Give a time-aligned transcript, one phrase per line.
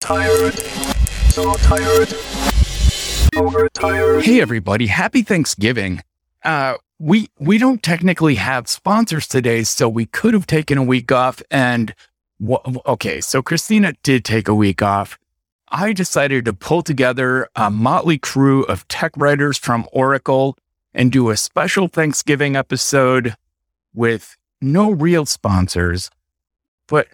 [0.00, 0.54] Tired.
[1.30, 2.08] So tired.
[3.36, 4.24] Overtired.
[4.24, 6.02] Hey everybody, happy Thanksgiving.
[6.42, 11.12] Uh we we don't technically have sponsors today, so we could have taken a week
[11.12, 11.94] off and
[12.38, 15.18] wha- okay, so Christina did take a week off.
[15.68, 20.56] I decided to pull together a motley crew of tech writers from Oracle
[20.92, 23.36] and do a special Thanksgiving episode
[23.94, 26.10] with no real sponsors.
[26.88, 27.06] But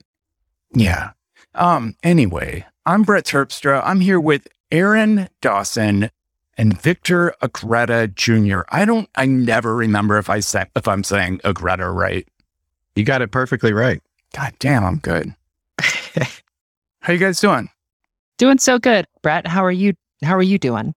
[0.73, 1.11] yeah.
[1.57, 3.83] Um anyway, I'm Brett Terpstra.
[3.85, 6.11] I'm here with Aaron Dawson
[6.57, 8.61] and Victor Agreda Jr.
[8.69, 12.29] I don't I never remember if I say if I'm saying Agreda right.
[12.95, 14.03] You got it perfectly right.
[14.35, 15.35] God damn, I'm good.
[17.01, 17.69] How you guys doing?
[18.39, 19.47] Doing so good, Brett.
[19.47, 19.95] How are you?
[20.23, 20.95] How are you doing?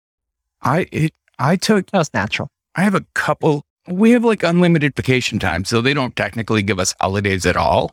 [0.63, 2.49] I it, I took That was natural.
[2.75, 6.79] I have a couple we have like unlimited vacation time, so they don't technically give
[6.79, 7.93] us holidays at all.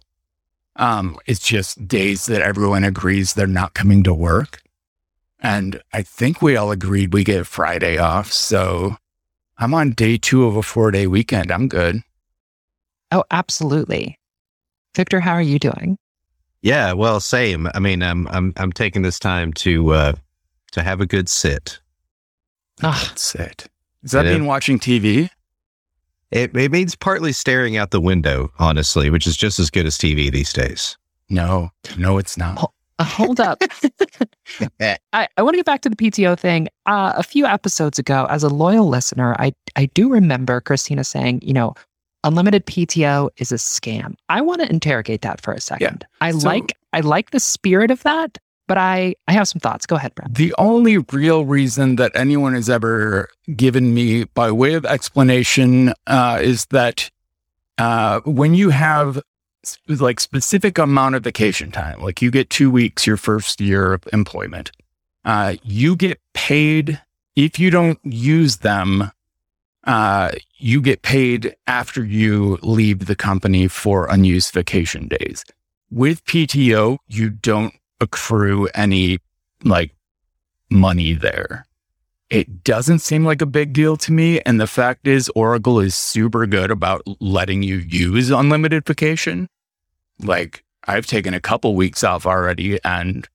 [0.76, 4.62] Um, it's just days that everyone agrees they're not coming to work.
[5.40, 8.31] And I think we all agreed we get Friday off.
[8.31, 8.97] So
[9.58, 11.52] I'm on day two of a four day weekend.
[11.52, 12.02] I'm good.
[13.12, 14.17] Oh, absolutely.
[14.95, 15.97] Victor, how are you doing?
[16.62, 17.67] Yeah, well, same.
[17.73, 20.14] I mean, I'm I'm I'm taking this time to uh
[20.72, 21.80] to have a good sit.
[22.81, 23.67] Ah, That's it.
[24.02, 24.34] Does that Yeah.
[24.34, 25.30] mean watching TV?
[26.34, 29.98] It it means partly staring out the window, honestly, which is just as good as
[29.98, 30.98] TV these days.
[31.30, 32.72] No, no, it's not.
[33.00, 33.62] uh, hold up.
[34.81, 36.67] I, I want to get back to the PTO thing.
[36.86, 41.40] Uh, a few episodes ago, as a loyal listener, I, I do remember Christina saying,
[41.44, 41.73] you know,
[42.23, 44.16] unlimited PTO is a scam.
[44.30, 46.06] I want to interrogate that for a second.
[46.22, 48.38] I So- like I like the spirit of that,
[48.73, 49.85] but I, I have some thoughts.
[49.85, 50.33] Go ahead, Brad.
[50.33, 56.39] The only real reason that anyone has ever given me by way of explanation uh,
[56.41, 57.11] is that
[57.77, 59.21] uh, when you have
[59.88, 64.07] like specific amount of vacation time, like you get two weeks your first year of
[64.11, 64.71] employment,
[65.23, 66.99] uh, you get paid
[67.35, 69.11] if you don't use them.
[69.83, 75.45] Uh, you get paid after you leave the company for unused vacation days.
[75.91, 79.18] With PTO, you don't accrue any
[79.64, 79.96] like
[80.69, 81.66] money there.
[82.30, 84.40] It doesn't seem like a big deal to me.
[84.41, 89.47] And the fact is, Oracle is super good about letting you use unlimited vacation.
[90.19, 93.28] Like, I've taken a couple weeks off already, and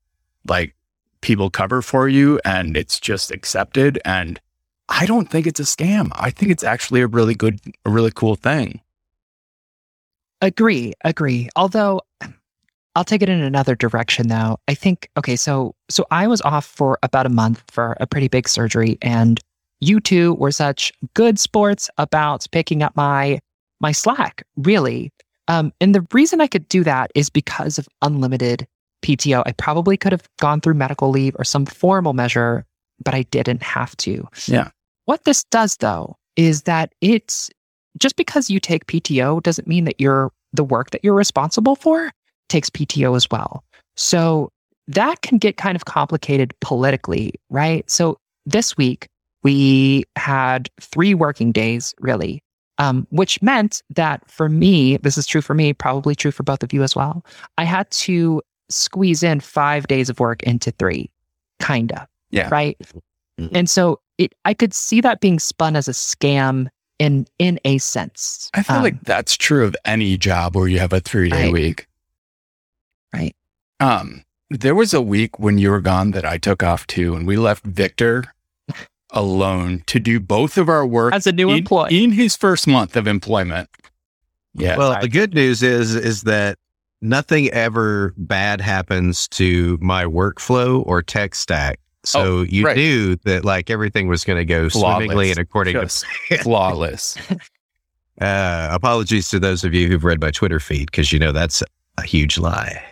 [0.49, 0.75] like
[1.21, 4.01] people cover for you, and it's just accepted.
[4.05, 4.41] And
[4.89, 6.11] I don't think it's a scam.
[6.15, 8.81] I think it's actually a really good, a really cool thing.
[10.41, 11.49] Agree, agree.
[11.57, 12.03] Although
[12.99, 14.59] I'll take it in another direction though.
[14.67, 18.27] I think okay, so so I was off for about a month for a pretty
[18.27, 19.39] big surgery and
[19.79, 23.39] you two were such good sports about picking up my
[23.81, 25.13] my slack, really.
[25.47, 28.67] Um, and the reason I could do that is because of unlimited
[29.03, 29.45] PTO.
[29.47, 32.67] I probably could have gone through medical leave or some formal measure,
[33.05, 34.27] but I didn't have to.
[34.49, 34.71] Yeah.
[35.05, 37.49] What this does though is that it's
[37.97, 42.11] just because you take PTO doesn't mean that you're the work that you're responsible for
[42.49, 43.65] takes PTO as well.
[43.97, 44.51] So
[44.87, 47.89] that can get kind of complicated politically, right?
[47.91, 49.07] So this week
[49.43, 52.43] we had three working days, really,
[52.79, 56.63] um, which meant that for me, this is true for me, probably true for both
[56.63, 57.25] of you as well.
[57.59, 61.11] I had to squeeze in five days of work into three,
[61.61, 62.07] kind of.
[62.31, 62.49] Yeah.
[62.51, 62.77] Right.
[63.41, 63.51] Mhm.
[63.55, 67.79] And so it, I could see that being spun as a scam in in a
[67.79, 68.51] sense.
[68.55, 71.45] I feel Um, like that's true of any job where you have a three day
[71.45, 71.53] Right.
[71.53, 71.87] week.
[73.81, 74.01] Right.
[74.01, 77.27] Um, there was a week when you were gone that I took off too, and
[77.27, 78.25] we left Victor
[79.11, 82.03] alone to do both of our work as a new in, employee.
[82.05, 83.69] in his first month of employment.
[84.55, 84.77] Yeah.
[84.77, 86.59] well, I- the good news is is that
[87.03, 91.79] nothing ever bad happens to my workflow or tech stack.
[92.05, 92.77] So Oh, you right.
[92.77, 96.07] knew that like everything was going to go swimmingly and according just
[96.43, 97.17] flawless.
[98.21, 101.63] Uh, apologies to those of you who've read my Twitter feed because you know that's
[101.99, 102.83] a huge lie.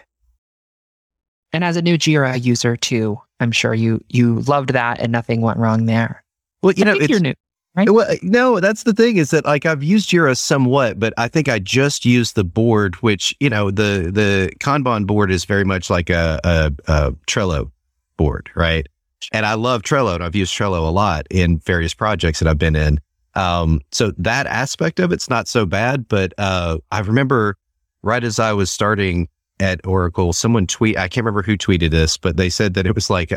[1.53, 5.41] And as a new Jira user too, I'm sure you you loved that and nothing
[5.41, 6.23] went wrong there.
[6.63, 7.35] Well, you I know, you're new.
[7.75, 7.89] right?
[7.89, 11.49] Well, no, that's the thing is that like I've used Jira somewhat, but I think
[11.49, 15.91] I just used the board, which you know the the Kanban board is very much
[15.91, 17.71] like a, a, a Trello
[18.17, 18.87] board, right?
[19.33, 22.59] And I love Trello, and I've used Trello a lot in various projects that I've
[22.59, 23.01] been in.
[23.35, 27.57] Um, so that aspect of it's not so bad, but uh, I remember
[28.03, 29.29] right as I was starting
[29.61, 32.95] at Oracle, someone tweet I can't remember who tweeted this, but they said that it
[32.95, 33.37] was like uh,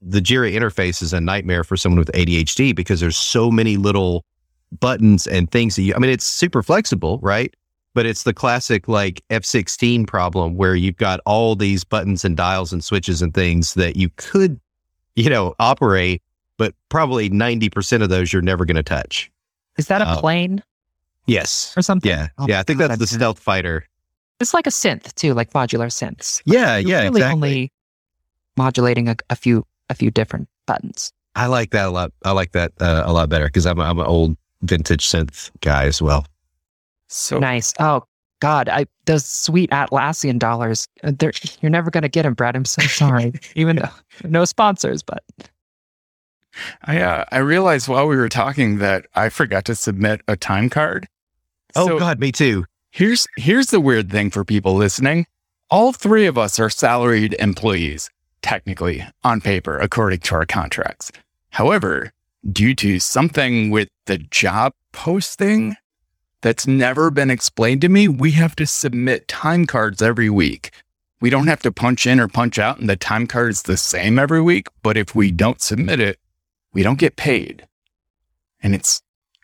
[0.00, 4.24] the Jira interface is a nightmare for someone with ADHD because there's so many little
[4.80, 7.54] buttons and things that you I mean it's super flexible, right?
[7.94, 12.72] but it's the classic like F16 problem where you've got all these buttons and dials
[12.72, 14.58] and switches and things that you could,
[15.14, 16.22] you know, operate,
[16.56, 19.30] but probably 90% of those you're never going to touch.
[19.76, 20.62] Is that a Uh, plane
[21.26, 21.74] Yes.
[21.76, 22.08] or something?
[22.08, 22.28] Yeah.
[22.38, 22.60] Oh yeah.
[22.60, 23.86] I think God, that's the stealth fighter.
[24.42, 26.42] It's like a synth too, like modular synths.
[26.44, 26.76] Yeah.
[26.76, 26.96] You're Yeah.
[27.04, 27.32] really Exactly.
[27.32, 27.72] only
[28.56, 31.12] modulating a, a few a few different buttons.
[31.34, 32.12] I like that a lot.
[32.24, 35.50] I like that uh, a lot better because I'm, a- I'm an old vintage synth
[35.60, 36.26] guy as well.
[37.08, 37.72] So Nice.
[37.80, 38.04] Oh
[38.40, 40.86] God, I those sweet Atlassian dollars.
[41.04, 42.56] uh, They're, you're never gonna get them, Brad.
[42.56, 43.32] I'm so sorry.
[43.54, 43.88] Even though
[44.24, 45.22] no sponsors, but
[46.84, 50.68] I uh, I realized while we were talking that I forgot to submit a time
[50.68, 51.08] card.
[51.74, 52.64] Oh So God, me too.
[52.94, 55.24] Here's here's the weird thing for people listening.
[55.70, 58.10] All three of us are salaried employees,
[58.42, 61.10] technically, on paper, according to our contracts.
[61.48, 62.12] However,
[62.52, 65.76] due to something with the job posting
[66.42, 70.70] that's never been explained to me, we have to submit time cards every week.
[71.18, 73.78] We don't have to punch in or punch out, and the time card is the
[73.78, 74.68] same every week.
[74.82, 76.18] But if we don't submit it,
[76.74, 77.66] we don't get paid.
[78.62, 79.00] And it's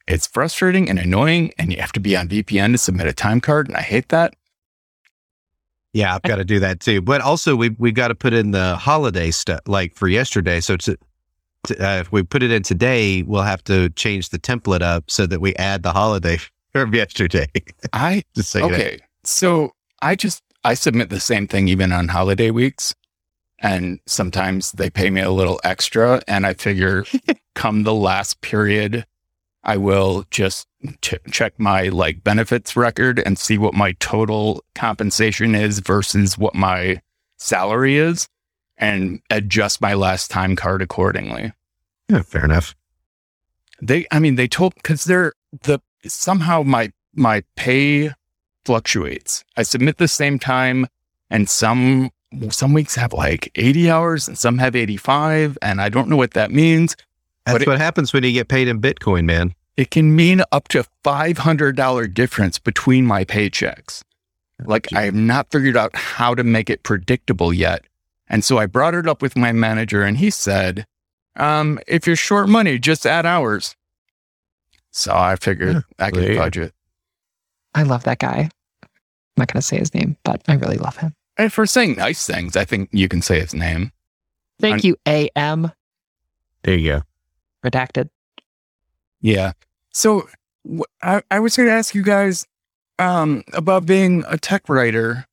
[0.09, 3.41] it's frustrating and annoying, and you have to be on VPN to submit a time
[3.41, 4.35] card, and I hate that.
[5.93, 7.01] Yeah, I've got to do that too.
[7.01, 10.61] But also, we we got to put in the holiday stuff, like for yesterday.
[10.61, 10.99] So to,
[11.65, 15.11] to, uh, if we put it in today, we'll have to change the template up
[15.11, 16.39] so that we add the holiday
[16.73, 17.49] from yesterday.
[17.93, 18.75] I Just so you know.
[18.75, 19.73] okay, so
[20.03, 22.95] I just I submit the same thing even on holiday weeks,
[23.59, 27.05] and sometimes they pay me a little extra, and I figure
[27.55, 29.07] come the last period,
[29.65, 30.67] I will just
[31.03, 36.55] ch- check my like benefits record and see what my total compensation is versus what
[36.55, 37.03] my
[37.37, 38.29] salary is,
[38.77, 41.53] and adjust my last time card accordingly.
[42.09, 42.75] Yeah, fair enough.
[43.81, 45.33] They, I mean, they told because they're
[45.63, 48.11] the somehow my my pay
[48.65, 49.45] fluctuates.
[49.57, 50.87] I submit the same time,
[51.31, 52.11] and some
[52.51, 56.17] some weeks have like eighty hours, and some have eighty five, and I don't know
[56.17, 56.97] what that means.
[57.47, 59.55] That's it- what happens when you get paid in Bitcoin, man.
[59.77, 64.03] It can mean up to five hundred dollar difference between my paychecks.
[64.65, 67.85] Like I have not figured out how to make it predictable yet,
[68.29, 70.85] and so I brought it up with my manager, and he said,
[71.37, 73.77] um, "If you're short money, just add hours."
[74.91, 76.75] So I figured Yeah, I there could you budget.
[77.73, 78.51] I love that guy.
[78.83, 78.89] I'm
[79.37, 81.15] not gonna say his name, but I really love him.
[81.37, 83.93] And for saying nice things, I think you can say his name.
[84.59, 85.71] Thank I'm- you, AM
[86.65, 87.03] There you go.
[87.65, 88.09] Redacted.
[89.21, 89.53] Yeah.
[89.91, 90.29] So
[90.69, 92.47] wh- I, I was going to ask you guys
[92.99, 95.27] um, about being a tech writer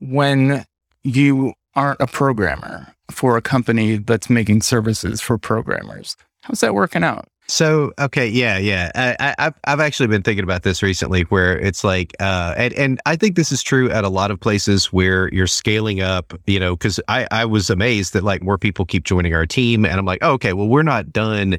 [0.00, 0.64] when
[1.02, 6.16] you aren't a programmer for a company that's making services for programmers.
[6.42, 7.28] How's that working out?
[7.48, 8.90] So okay, yeah, yeah.
[8.96, 12.74] I, I, I've I've actually been thinking about this recently, where it's like, uh, and
[12.74, 16.34] and I think this is true at a lot of places where you're scaling up.
[16.46, 19.84] You know, because I I was amazed that like more people keep joining our team,
[19.84, 21.56] and I'm like, oh, okay, well, we're not done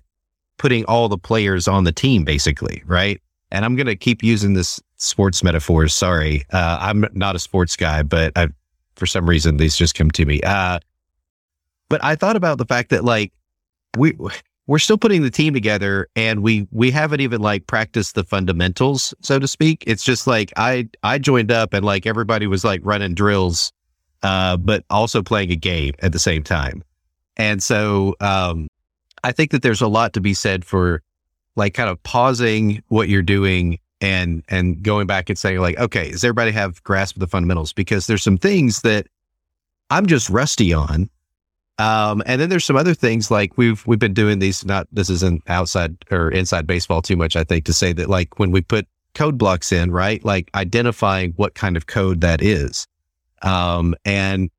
[0.57, 3.21] putting all the players on the team, basically, right?
[3.51, 5.93] And I'm gonna keep using this sports metaphors.
[5.93, 8.47] Sorry, uh, I'm not a sports guy, but I,
[8.95, 10.41] for some reason, these just come to me.
[10.41, 10.79] Uh,
[11.89, 13.31] but I thought about the fact that like
[13.97, 14.17] we
[14.67, 19.13] we're still putting the team together and we we haven't even like practiced the fundamentals
[19.21, 22.81] so to speak it's just like i i joined up and like everybody was like
[22.83, 23.71] running drills
[24.23, 26.83] uh but also playing a game at the same time
[27.37, 28.67] and so um
[29.23, 31.01] i think that there's a lot to be said for
[31.55, 36.11] like kind of pausing what you're doing and and going back and saying like okay
[36.11, 39.07] does everybody have grasp of the fundamentals because there's some things that
[39.89, 41.09] i'm just rusty on
[41.79, 44.65] um, and then there's some other things like we've we've been doing these.
[44.65, 47.35] Not this isn't outside or inside baseball too much.
[47.35, 51.33] I think to say that like when we put code blocks in, right, like identifying
[51.35, 52.87] what kind of code that is.
[53.43, 54.49] Um, and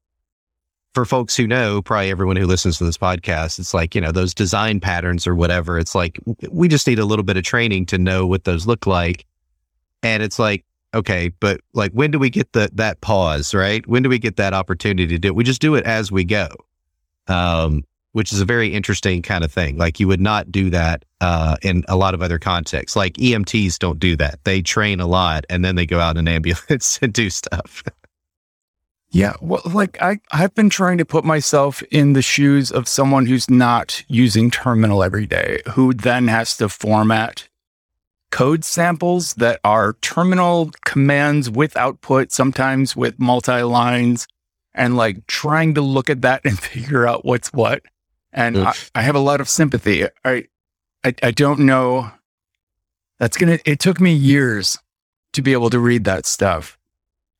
[0.95, 4.13] for folks who know, probably everyone who listens to this podcast, it's like you know
[4.13, 5.79] those design patterns or whatever.
[5.79, 6.19] It's like
[6.51, 9.27] we just need a little bit of training to know what those look like.
[10.03, 10.65] And it's like
[10.95, 13.87] okay, but like when do we get the that pause, right?
[13.87, 15.35] When do we get that opportunity to do it?
[15.35, 16.49] We just do it as we go
[17.29, 19.77] um, which is a very interesting kind of thing.
[19.77, 22.97] Like you would not do that uh, in a lot of other contexts.
[22.97, 24.41] Like EMTs don't do that.
[24.45, 27.85] They train a lot and then they go out in an ambulance and do stuff.
[29.11, 33.27] Yeah, well, like I, I've been trying to put myself in the shoes of someone
[33.27, 37.49] who's not using terminal every day, who then has to format
[38.31, 44.27] code samples that are terminal commands with output, sometimes with multi lines,
[44.75, 47.83] and like trying to look at that and figure out what's what.
[48.33, 50.05] And I, I have a lot of sympathy.
[50.25, 50.45] I,
[51.03, 52.11] I, I don't know.
[53.19, 53.59] That's gonna.
[53.65, 54.79] It took me years
[55.33, 56.78] to be able to read that stuff.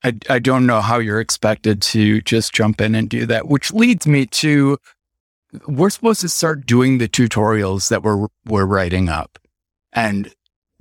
[0.05, 3.73] I, I don't know how you're expected to just jump in and do that, which
[3.73, 4.79] leads me to
[5.67, 9.39] we're supposed to start doing the tutorials that we're we're writing up.
[9.93, 10.33] And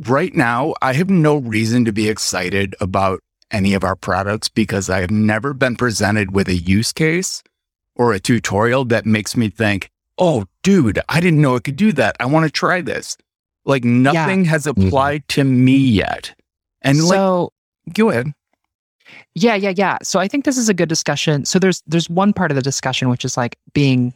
[0.06, 4.90] right now, I have no reason to be excited about any of our products because
[4.90, 7.44] I have never been presented with a use case
[7.96, 11.92] or a tutorial that makes me think, "Oh, dude, I didn't know it could do
[11.94, 12.18] that.
[12.20, 13.18] I want to try this."
[13.66, 14.88] Like nothing has mm-hmm.
[14.88, 16.36] applied to me yet.
[16.82, 17.52] And like, so
[17.94, 18.34] go ahead.
[19.36, 19.98] Yeah, yeah, yeah.
[20.04, 21.46] So I think this is a good discussion.
[21.46, 24.14] So there's there's one part of the discussion which is like being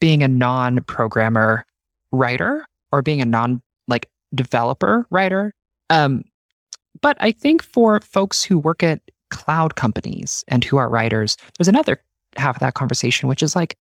[0.00, 1.64] being a non-programmer
[2.12, 5.52] writer or being a non like developer writer.
[5.90, 6.24] Um
[7.00, 11.68] but I think for folks who work at cloud companies and who are writers, there's
[11.68, 12.02] another
[12.36, 13.76] half of that conversation which is like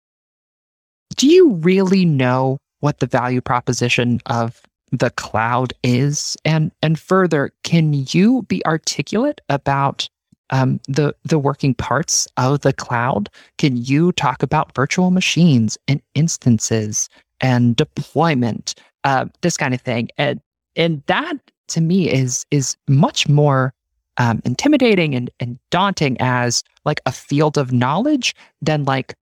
[1.15, 7.51] do you really know what the value proposition of the cloud is and and further
[7.63, 10.07] can you be articulate about
[10.53, 13.27] um, the the working parts of the cloud.
[13.57, 17.09] Can you talk about virtual machines and instances
[17.41, 20.09] and deployment, uh, this kind of thing?
[20.17, 20.39] And
[20.75, 21.33] and that
[21.69, 23.73] to me is is much more
[24.17, 29.15] um, intimidating and, and daunting as like a field of knowledge than like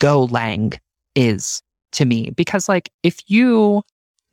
[0.00, 0.76] Golang
[1.14, 1.62] is
[1.92, 2.30] to me.
[2.30, 3.82] Because like if you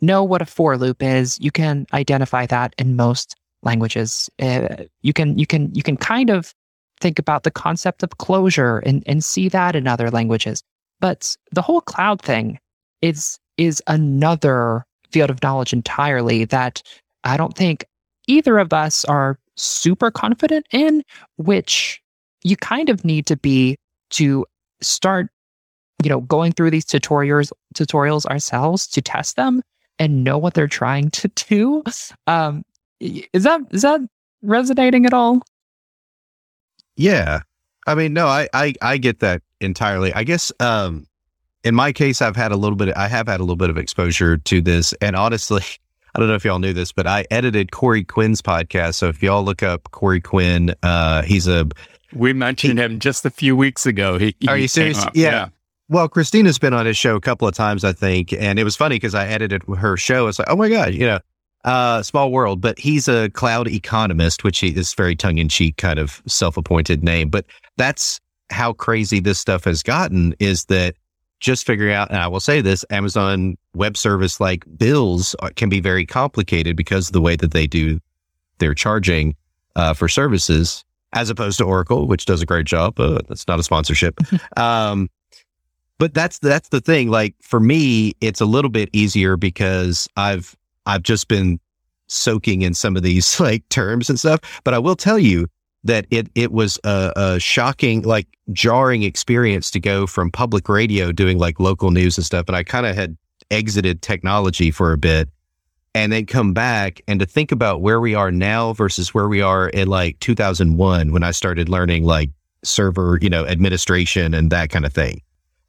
[0.02, 4.30] know what a for loop is, you can identify that in most languages.
[4.42, 6.54] Uh, you can you can you can kind of
[7.00, 10.64] think about the concept of closure and and see that in other languages.
[11.00, 12.60] But the whole cloud thing
[13.02, 16.82] is is another field of knowledge entirely that
[17.24, 17.86] I don't think
[18.28, 21.04] either of us are super confident in,
[21.38, 22.02] which
[22.44, 23.78] you kind of need to be
[24.12, 24.46] to
[24.82, 25.28] start,
[26.04, 29.62] you know, going through these tutorials tutorials ourselves to test them
[30.00, 31.84] and know what they're trying to do.
[32.28, 32.64] Um,
[33.00, 34.02] is that is that
[34.42, 35.42] resonating at all?
[36.96, 37.42] Yeah.
[37.88, 40.14] I mean, no, I, I, I get that entirely.
[40.14, 41.06] I guess, um,
[41.64, 43.78] in my case, I've had a little bit, I have had a little bit of
[43.78, 44.94] exposure to this.
[45.02, 45.64] And honestly,
[46.16, 48.96] I don't know if y'all knew this, but I edited Corey Quinn's podcast.
[48.96, 51.68] So if y'all look up Corey Quinn, uh, he's a,
[52.14, 54.18] we mentioned he, him just a few weeks ago.
[54.18, 55.04] He, are you serious?
[55.14, 55.32] Yeah.
[55.32, 55.50] yeah.
[55.90, 58.34] Well, Christina's been on his show a couple of times, I think.
[58.34, 60.28] And it was funny because I edited her show.
[60.28, 61.20] It's like, oh my God, you know,
[61.66, 66.00] uh, small world, but he's a cloud economist, which is very tongue in cheek kind
[66.00, 67.30] of self appointed name.
[67.30, 67.46] But
[67.76, 70.96] that's how crazy this stuff has gotten is that
[71.40, 75.80] just figuring out, and I will say this Amazon web service like bills can be
[75.80, 78.00] very complicated because of the way that they do
[78.60, 79.36] their charging
[79.76, 83.00] uh, for services, as opposed to Oracle, which does a great job.
[83.00, 84.20] Uh, that's not a sponsorship.
[84.58, 85.10] um,
[85.98, 87.10] but that's that's the thing.
[87.10, 90.56] Like for me, it's a little bit easier because I've
[90.86, 91.60] I've just been
[92.08, 94.40] soaking in some of these like terms and stuff.
[94.64, 95.48] But I will tell you
[95.84, 101.12] that it it was a, a, shocking, like jarring experience to go from public radio
[101.12, 102.46] doing like local news and stuff.
[102.48, 103.16] And I kind of had
[103.52, 105.30] exited technology for a bit
[105.94, 109.42] and then come back and to think about where we are now versus where we
[109.42, 112.32] are in like 2001 when I started learning like
[112.64, 115.22] server, you know, administration and that kind of thing.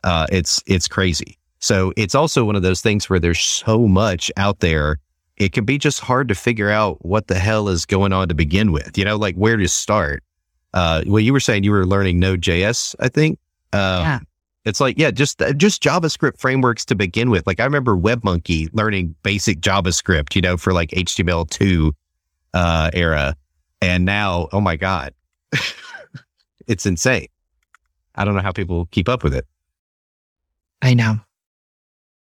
[0.03, 1.39] Uh, it's it's crazy.
[1.59, 4.99] So it's also one of those things where there's so much out there
[5.37, 8.35] it can be just hard to figure out what the hell is going on to
[8.35, 8.97] begin with.
[8.97, 10.23] You know, like where to start.
[10.73, 13.39] Uh, well, you were saying you were learning Node.js, I think.
[13.73, 14.19] Uh, yeah.
[14.65, 17.47] It's like, yeah, just uh, just JavaScript frameworks to begin with.
[17.47, 21.93] Like I remember WebMonkey learning basic JavaScript, you know, for like HTML2
[22.53, 23.37] uh, era.
[23.81, 25.15] And now, oh my God,
[26.67, 27.29] it's insane.
[28.17, 29.47] I don't know how people keep up with it.
[30.83, 31.21] I know.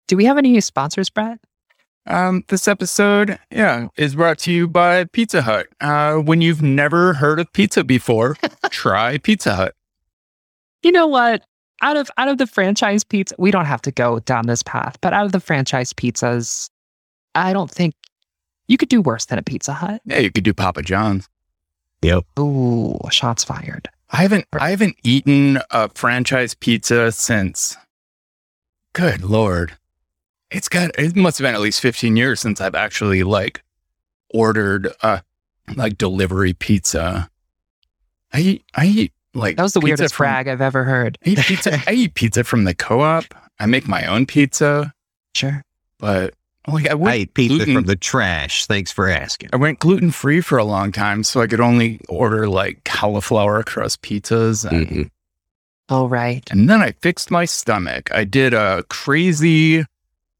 [0.08, 1.38] Do we have any sponsors, Brett?
[2.06, 5.68] Um, this episode, yeah, is brought to you by Pizza Hut.
[5.80, 8.36] Uh, when you've never heard of pizza before,
[8.70, 9.74] try Pizza Hut.
[10.82, 11.42] You know what?
[11.80, 14.98] Out of out of the franchise pizza, we don't have to go down this path,
[15.00, 16.68] but out of the franchise pizzas,
[17.34, 17.94] I don't think
[18.68, 20.00] you could do worse than a Pizza Hut.
[20.04, 21.28] Yeah, you could do Papa John's.
[22.02, 22.24] Yep.
[22.38, 23.88] Ooh, shots fired.
[24.10, 27.76] I haven't I haven't eaten a franchise pizza since.
[28.92, 29.76] Good lord
[30.54, 33.62] it's got it must have been at least 15 years since I've actually like
[34.32, 35.20] ordered uh
[35.74, 37.28] like delivery pizza.
[38.32, 41.18] I eat I eat like That was the weirdest from, frag I've ever heard.
[41.26, 43.24] I eat pizza I eat pizza from the co-op.
[43.58, 44.92] I make my own pizza.
[45.34, 45.62] Sure.
[45.98, 46.34] But
[46.68, 48.66] like I, I eat pizza gluten, from the trash.
[48.66, 49.50] Thanks for asking.
[49.52, 53.62] I went gluten free for a long time, so I could only order like cauliflower
[53.64, 54.64] crust pizzas.
[54.64, 55.02] And, mm-hmm.
[55.88, 56.48] Oh right.
[56.50, 58.10] And then I fixed my stomach.
[58.14, 59.84] I did a crazy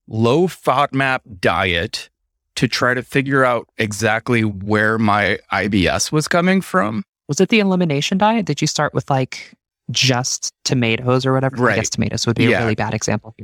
[0.09, 2.11] low FODMAP diet
[2.57, 7.03] to try to figure out exactly where my IBS was coming from.
[7.29, 8.47] Was it the elimination diet?
[8.47, 9.53] Did you start with like
[9.91, 11.69] just tomatoes or whatever?
[11.71, 12.59] I guess tomatoes would be Yeah.
[12.59, 13.35] a really bad example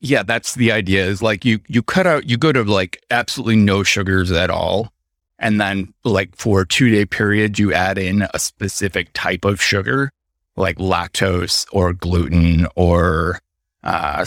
[0.00, 3.56] Yeah, that's the idea is like you you cut out you go to like absolutely
[3.56, 4.92] no sugars at all.
[5.38, 9.60] And then like for a two day period you add in a specific type of
[9.60, 10.10] sugar,
[10.56, 13.40] like lactose or gluten or
[13.84, 14.24] uh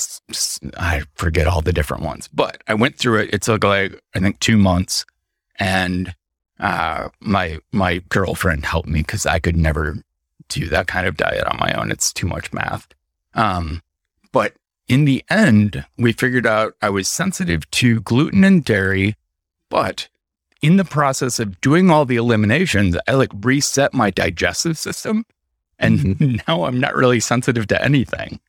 [0.78, 2.30] I forget all the different ones.
[2.34, 3.34] But I went through it.
[3.34, 5.06] It took like I think two months
[5.58, 6.16] and
[6.60, 9.98] uh my my girlfriend helped me because I could never
[10.50, 11.92] do that kind of diet on my own.
[11.92, 12.88] It's too much math.
[13.34, 13.82] Um
[14.32, 14.54] but
[14.88, 19.16] in the end, we figured out I was sensitive to gluten and dairy,
[19.70, 20.08] but
[20.62, 25.26] in the process of doing all the eliminations, I like reset my digestive system.
[25.80, 28.40] And now I'm not really sensitive to anything.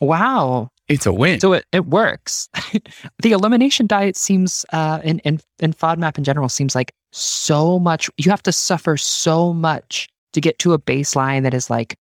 [0.00, 0.70] Wow.
[0.88, 1.40] It's a win.
[1.40, 2.48] So it, it works.
[3.22, 8.10] the elimination diet seems, uh, and, and, and FODMAP in general seems like so much,
[8.18, 11.96] you have to suffer so much to get to a baseline that is like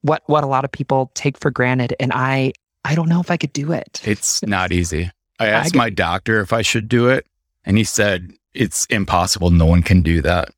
[0.00, 1.94] what, what a lot of people take for granted.
[2.00, 2.52] And I,
[2.84, 4.00] I don't know if I could do it.
[4.04, 5.10] it's not easy.
[5.38, 7.26] I asked get- my doctor if I should do it,
[7.64, 9.50] and he said it's impossible.
[9.50, 10.50] No one can do that.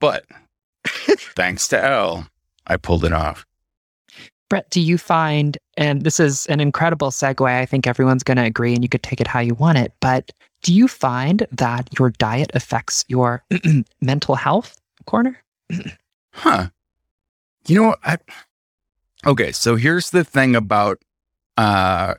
[0.00, 0.24] But
[0.86, 2.26] thanks to L,
[2.66, 3.46] I pulled it off.
[4.52, 8.42] Brett, do you find, and this is an incredible segue, I think everyone's going to
[8.42, 10.30] agree and you could take it how you want it, but
[10.62, 13.42] do you find that your diet affects your
[14.02, 15.42] mental health corner?
[16.34, 16.68] Huh.
[17.66, 17.96] You know?
[18.04, 18.18] I,
[19.26, 20.98] okay, so here's the thing about
[21.56, 22.16] uh,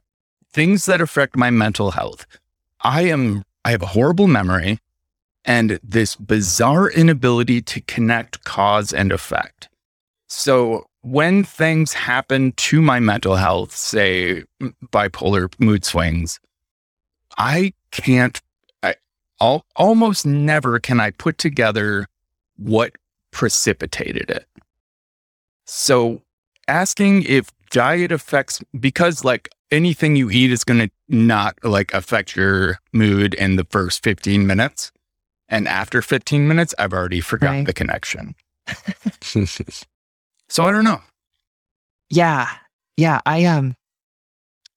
[0.52, 2.26] things that affect my mental health.
[2.82, 4.80] I am I have a horrible memory
[5.46, 9.70] and this bizarre inability to connect cause and effect.
[10.28, 14.44] So when things happen to my mental health, say
[14.92, 16.40] bipolar mood swings,
[17.38, 18.42] I can't
[18.82, 18.96] I
[19.42, 22.08] al- almost never can I put together
[22.58, 22.94] what
[23.32, 24.48] precipitated it.
[25.66, 26.22] So
[26.68, 32.36] asking if diet affects because like anything you eat is going to not like affect
[32.36, 34.92] your mood in the first 15 minutes
[35.50, 37.66] and after 15 minutes I've already forgotten Right.
[37.68, 38.36] the connection.
[40.50, 41.02] So I don't know.
[42.10, 42.50] Yeah.
[42.98, 43.20] Yeah.
[43.26, 43.76] I um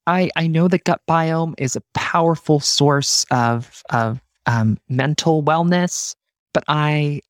[0.06, 6.14] I I know the gut biome is a powerful source of of um mental wellness,
[6.54, 7.20] but I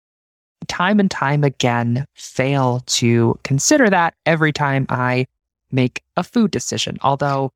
[0.69, 5.27] time and time again fail to consider that every time I
[5.73, 6.99] make a food decision.
[7.03, 7.53] Although,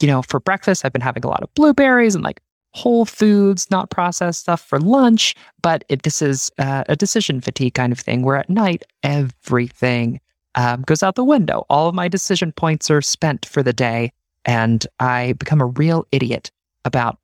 [0.00, 2.40] you know, for breakfast I've been having a lot of blueberries and like
[2.74, 7.74] whole foods, not processed stuff for lunch, but it, this is uh, a decision fatigue
[7.74, 10.20] kind of thing where at night everything
[10.54, 11.64] um, goes out the window.
[11.70, 14.12] All of my decision points are spent for the day,
[14.44, 16.50] and I become a real idiot
[16.84, 17.18] about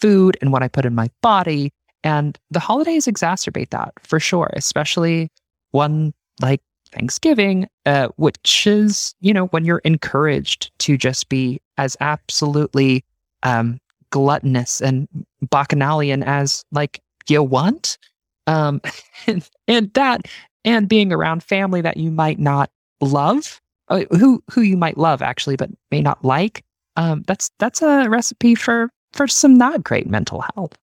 [0.00, 1.72] food and what I put in my body.
[2.02, 5.30] And the holidays exacerbate that for sure, especially
[5.72, 11.96] one like Thanksgiving, uh, which is, you know, when you're encouraged to just be as
[12.00, 13.04] absolutely
[13.42, 13.78] um,
[14.10, 15.08] gluttonous and
[15.50, 17.98] bacchanalian as like you want.
[18.46, 18.80] Um,
[19.26, 20.26] and, and that,
[20.64, 22.70] and being around family that you might not
[23.00, 26.62] love, uh, who who you might love actually, but may not like.
[26.96, 30.76] Um, that's that's a recipe for for some not great mental health.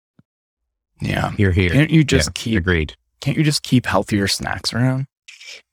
[1.01, 1.33] Yeah.
[1.37, 1.71] you're here.
[1.71, 2.95] Can't you just Yeah, keep agreed.
[3.21, 5.07] can't you just keep healthier snacks around?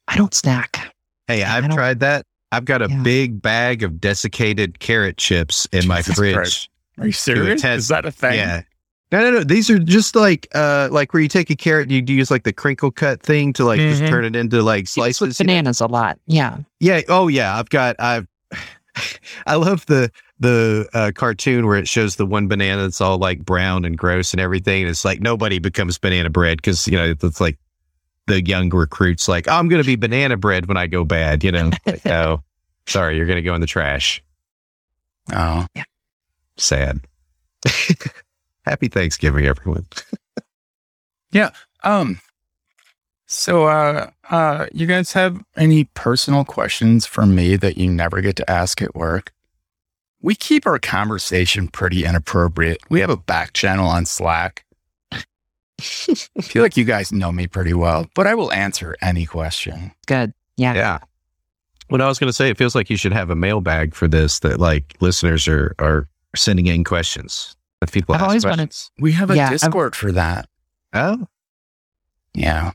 [0.09, 0.95] I don't snack.
[1.29, 2.25] Hey, I I've tried that.
[2.51, 3.03] I've got a Yeah.
[3.03, 6.35] big bag of desiccated carrot chips in my Jesus fridge.
[6.35, 6.69] Christ.
[6.99, 7.63] Are you serious?
[7.63, 8.35] test- Is that a thing?
[8.35, 8.63] Yeah.
[9.11, 9.45] No, no, no.
[9.45, 12.45] These are just like, uh, like where you take a carrot, and you use like
[12.45, 14.09] the crinkle cut thing to like just Mhm.
[14.09, 15.41] turn it into like It's with slices.
[15.41, 15.53] you know?
[15.53, 16.19] bananas a lot.
[16.27, 16.59] Yeah.
[16.81, 17.03] Yeah.
[17.09, 17.59] Oh, yeah.
[17.59, 17.97] I've got.
[17.99, 18.27] I've.
[19.47, 23.45] I love the the uh, cartoon where it shows the one banana that's all like
[23.45, 24.83] brown and gross and everything.
[24.83, 27.59] And it's like nobody becomes banana bread because you know it's like
[28.27, 31.45] the young recruits like oh, I'm going to be banana bread when I go bad.
[31.45, 31.71] You know.
[31.87, 32.43] like, oh,
[32.87, 34.23] sorry, you're going to go in the trash.
[35.35, 35.67] Oh.
[36.57, 37.01] Sad.
[38.65, 39.87] Happy Thanksgiving, everyone.
[41.33, 41.51] Yeah.
[41.83, 42.21] Um
[43.27, 48.37] so uh uh you guys have any personal questions for me that you never get
[48.37, 49.33] to ask at work?
[50.21, 52.79] We keep our conversation pretty inappropriate.
[52.91, 54.65] We have a back channel on Slack.
[55.11, 55.17] I
[56.43, 59.91] feel like you guys know me pretty well, but I will answer any question.
[60.07, 60.33] Good.
[60.57, 60.75] Yeah.
[60.75, 60.99] Yeah.
[61.88, 64.07] What I was going to say, it feels like you should have a mailbag for
[64.07, 67.57] this that like listeners are are sending in questions.
[67.81, 68.90] That people I've ask always wanted- questions.
[68.99, 70.49] We have a Yeah, I'm- Discord for that.
[70.92, 71.27] Oh,
[72.35, 72.73] Yeah.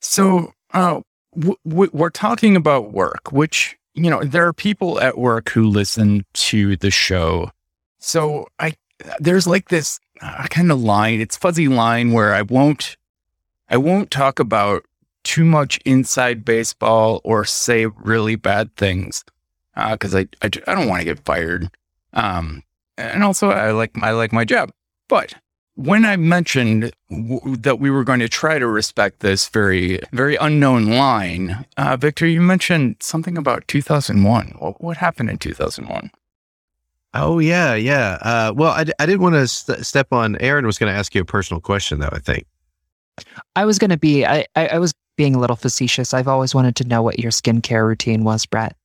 [0.00, 1.00] So, uh,
[1.34, 5.64] w- w- we're talking about work, which, you know, there are people at work who
[5.64, 7.50] listen to the show.
[7.98, 8.74] So I,
[9.18, 11.20] there's like this a kind of line.
[11.20, 12.96] It's fuzzy line where I won't
[13.68, 14.84] I won't talk about
[15.24, 19.24] too much inside baseball or say really bad things
[19.74, 21.70] because I, I I don't want to get fired.
[22.12, 22.62] Um,
[22.96, 24.70] and also I like I like my job,
[25.08, 25.34] but
[25.76, 30.36] when I mentioned w- that we were going to try to respect this very, very
[30.36, 34.54] unknown line, uh, Victor, you mentioned something about 2001.
[34.58, 36.10] What, what happened in 2001?
[37.12, 38.18] Oh yeah, yeah.
[38.22, 40.36] Uh, well, I, I didn't want to st- step on.
[40.36, 42.08] Aaron was going to ask you a personal question, though.
[42.10, 42.46] I think.
[43.54, 46.12] I was going to be, I, I, I was being a little facetious.
[46.12, 48.76] I've always wanted to know what your skincare routine was, Brett.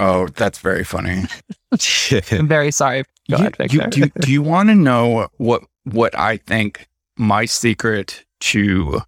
[0.00, 1.24] Oh, that's very funny.
[2.32, 3.04] I'm very sorry.
[3.28, 3.36] You-
[3.72, 9.00] you- do, you- do you want to know what what I think my secret to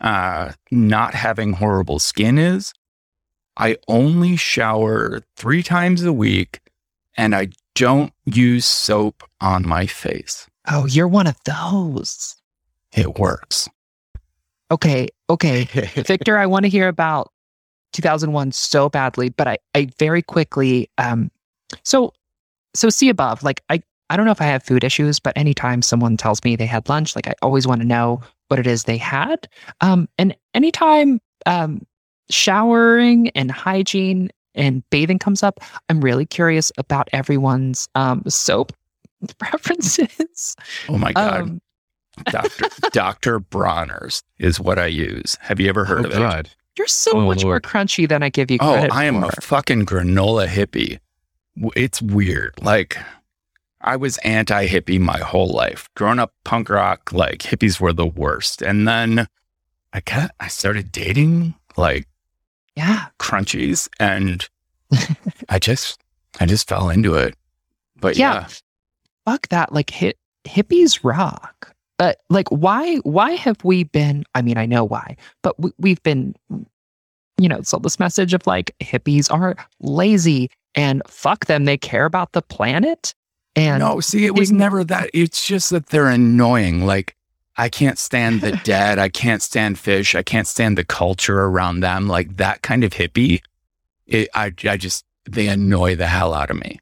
[0.00, 2.72] uh, not having horrible skin is?
[3.56, 6.60] I only shower three times a week,
[7.16, 10.46] and I don't use soap on my face.
[10.68, 12.36] oh, you're one of those.
[12.92, 13.68] It works.
[14.70, 15.64] Okay, okay.
[15.94, 17.30] Victor, I want to hear about
[17.92, 21.30] 2001 so badly, but I, I very quickly, um,
[21.84, 22.12] so,
[22.76, 25.82] so see above, like I, I don't know if I have food issues, but anytime
[25.82, 28.84] someone tells me they had lunch, like I always want to know what it is
[28.84, 29.48] they had.
[29.80, 31.84] Um, and anytime, um,
[32.30, 38.72] showering and hygiene and bathing comes up, I'm really curious about everyone's, um, soap
[39.38, 40.54] preferences.
[40.88, 41.60] Oh my god, Um,
[42.26, 45.36] Doctor Doctor Bronner's is what I use.
[45.40, 46.54] Have you ever heard oh of it?
[46.78, 48.90] You're so Oh, much more crunchy than I give you credit.
[48.92, 49.28] Oh, I am for.
[49.36, 50.98] a fucking granola hippie.
[51.74, 52.54] It's weird.
[52.60, 52.96] Like,
[53.80, 55.88] I was anti hippie my whole life.
[55.94, 58.62] Growing up punk rock, like hippies were the worst.
[58.62, 59.26] And then
[59.92, 62.06] I got, I started dating like
[62.74, 63.06] yeah.
[63.18, 64.46] crunchies, and
[65.48, 65.98] I just,
[66.40, 67.34] I just fell into it.
[67.98, 68.48] But yeah, Yeah.
[69.24, 74.56] fuck that like hit hippies rock but like why why have we been i mean
[74.56, 76.36] i know why but we, we've been
[77.36, 82.04] you know sold this message of like hippies are lazy and fuck them they care
[82.04, 83.14] about the planet
[83.56, 85.08] and no, see, it was never that.
[85.14, 86.84] It's just that they're annoying.
[86.84, 87.16] Like,
[87.56, 88.98] I can't stand the dead.
[88.98, 90.14] I can't stand fish.
[90.14, 92.06] I can't stand the culture around them.
[92.06, 93.40] Like that kind of hippie,
[94.06, 96.78] it, I, I just, they annoy the hell out of me.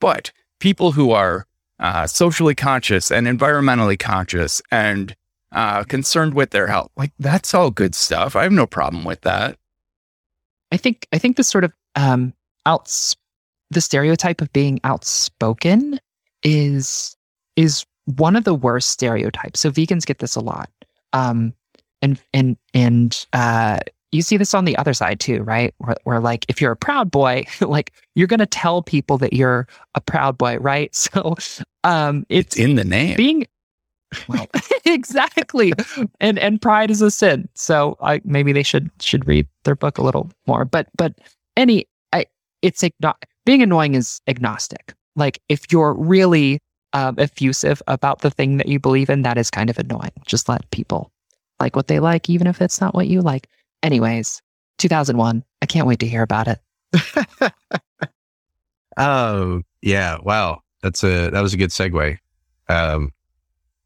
[0.00, 0.30] But
[0.60, 1.46] people who are
[1.80, 5.16] uh, socially conscious and environmentally conscious and
[5.52, 8.36] uh, concerned with their health, like that's all good stuff.
[8.36, 9.56] I have no problem with that.
[10.72, 12.34] i think i think the sort of um
[12.66, 13.16] outs
[13.70, 15.98] the stereotype of being outspoken
[16.42, 17.16] is
[17.56, 17.84] is
[18.16, 19.60] one of the worst stereotypes.
[19.60, 20.70] So vegans get this a lot.
[21.12, 21.52] Um
[22.02, 23.80] and and and uh
[24.12, 25.74] you see this on the other side too right?
[25.78, 29.66] Where, where like if you're a proud boy like you're gonna tell people that you're
[29.94, 30.94] a proud boy right?
[30.94, 31.36] So
[31.84, 33.16] um It's it's in the name.
[33.16, 33.46] being
[34.28, 34.46] well.
[34.86, 35.72] exactly.
[36.20, 37.48] And and pride is a sin.
[37.54, 40.64] So i maybe they should should read their book a little more.
[40.64, 41.12] But but
[41.56, 42.24] any i
[42.62, 43.14] it's agno-
[43.48, 44.92] being annoying is agnostic.
[45.16, 46.60] Like if you're really
[46.92, 50.12] um, effusive about the thing that you believe in that is kind of annoying.
[50.26, 51.10] Just let people
[51.58, 53.48] like what they like even if it's not what you like.
[53.82, 54.42] Anyways
[54.76, 57.52] 2001 i can't wait to hear about it.
[58.98, 60.60] Oh yeah, wow.
[60.82, 62.18] That's a that was a good segue
[62.68, 63.12] um,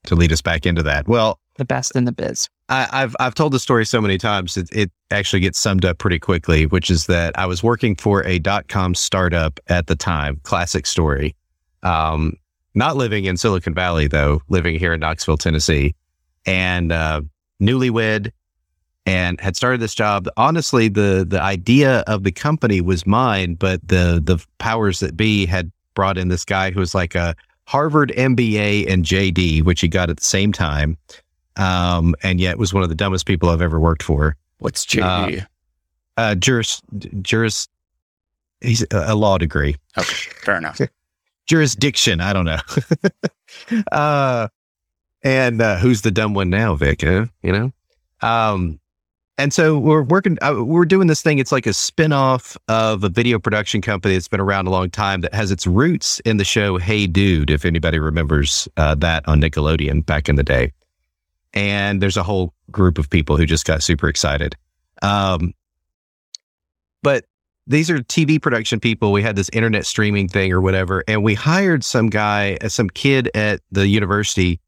[0.07, 1.07] to lead us back into that.
[1.07, 4.57] Well, the best in the biz I, I've I've told the story so many times
[4.57, 8.25] it, it actually gets summed up pretty quickly, which is that I was working for
[8.25, 10.41] a dot com startup at the time.
[10.43, 11.37] Classic story.
[11.83, 12.33] Um,
[12.75, 15.95] not living in Silicon Valley though, living here in Knoxville, Tennessee,
[16.47, 17.21] and uh,
[17.61, 18.33] newlywed,
[19.05, 20.27] and had started this job.
[20.39, 25.45] Honestly, the the idea of the company was mine, but the the powers that be
[25.45, 29.89] had brought in this guy who was like a Harvard MBA and JD, which he
[29.89, 30.97] got at the same time
[31.57, 34.37] um, and yet was one of the dumbest people I've ever worked for.
[34.59, 35.47] What's JD?
[36.17, 36.83] Uh, juris,
[37.23, 37.69] juris,
[38.61, 40.81] he's a, a law degree, okay, fair enough.
[41.47, 42.21] jurisdiction.
[42.21, 42.59] I don't know.
[43.93, 44.49] uh,
[45.23, 47.03] and uh, who's the dumb one now, Vic?
[47.03, 47.27] Huh?
[47.43, 47.73] You know.
[48.21, 48.79] Um,
[49.39, 50.39] and so we're working.
[50.43, 51.39] Uh, we're doing this thing.
[51.39, 55.23] It's like a spin-off of a video production company that's been around a long time
[55.23, 57.51] that has its roots in the show Hey Dude.
[57.51, 60.73] If anybody remembers uh, that on Nickelodeon back in the day.
[61.55, 64.57] And there's a whole group of people who just got super excited.
[65.03, 65.53] Um,
[67.03, 67.25] but
[67.67, 69.13] these are TV production people.
[69.13, 72.91] We had this internet streaming thing or whatever, and we hired some guy, uh, some
[72.91, 74.61] kid at the university.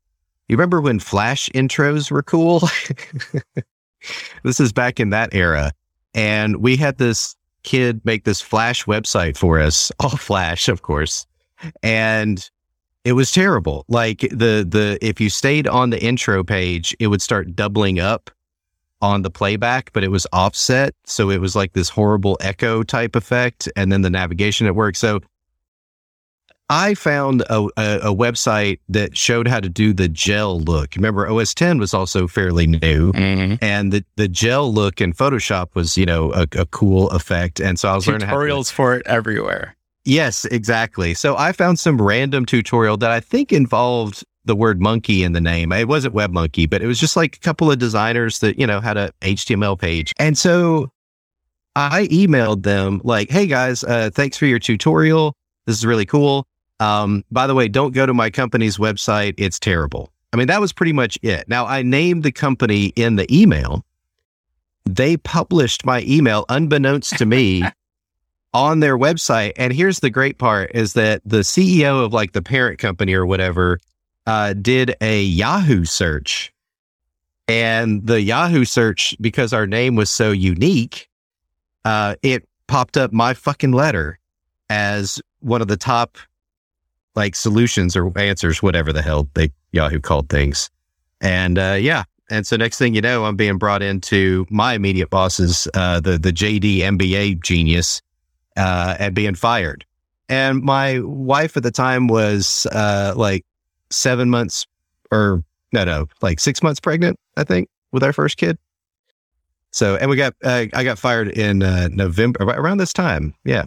[0.49, 2.61] You remember when Flash intros were cool?
[4.43, 5.73] this is back in that era,
[6.15, 11.27] and we had this kid make this Flash website for us, all Flash, of course,
[11.83, 12.49] and
[13.05, 13.85] It was terrible.
[13.89, 18.31] Like the the if you stayed on the intro page, it would start doubling up
[19.03, 23.15] on the playback, but it was offset, so it was like this horrible echo type
[23.15, 24.97] effect, and then the navigation at work.
[24.97, 25.21] So
[26.71, 30.97] I found a, a, a website that showed how to do the gel look.
[30.97, 33.63] Remember, OS 10 was also fairly new, mm-hmm.
[33.63, 37.61] and the, the gel look in Photoshop was, you know, a, a cool effect.
[37.61, 39.77] And so I was learning how to, Tutorials for it everywhere.
[40.05, 41.15] Yes, exactly.
[41.15, 45.41] So I found some random tutorial that I think involved the word monkey in the
[45.41, 45.73] name.
[45.73, 48.81] It wasn't WebMonkey, but it was just like a couple of designers that, you know,
[48.81, 50.13] had a HTML page.
[50.19, 50.91] And so
[51.75, 55.35] I emailed them like, Hey guys, uh, thanks for your tutorial.
[55.67, 56.47] This is really cool.
[56.81, 59.35] Um, by the way, don't go to my company's website.
[59.39, 60.11] It's terrible.
[60.33, 61.49] I mean, that was pretty much it.
[61.49, 63.85] Now I named the company in the email.
[64.85, 67.65] They published my email unbeknownst to me
[68.55, 69.53] on their website.
[69.57, 73.27] And here's the great part is that the CEO of like the parent company or
[73.27, 73.81] whatever
[74.27, 76.53] uh, did a Yahoo search.
[77.47, 81.11] And the Yahoo search, because our name was so unique,
[81.85, 84.19] uh, it popped up my fucking letter
[84.71, 86.17] as one of the top
[87.17, 90.71] like solutions or answers, whatever the hell they Yahoo called things.
[91.21, 92.05] And uh, yeah.
[92.31, 96.17] And so next thing you know, I'm being brought into my immediate bosses, uh, the
[96.17, 98.01] the JD MBA genius,
[98.57, 99.85] uh, and being fired.
[100.29, 103.45] And my wife at the time was uh, like
[103.91, 104.67] seven months
[105.11, 108.59] or no, no, like six months pregnant, I think, with our first kid.
[109.71, 113.35] So, and we got, uh, I got fired in uh, November, around this time.
[113.45, 113.65] Yeah.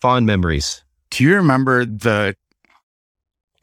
[0.00, 0.82] Fond memories.
[1.10, 2.34] Do you remember the?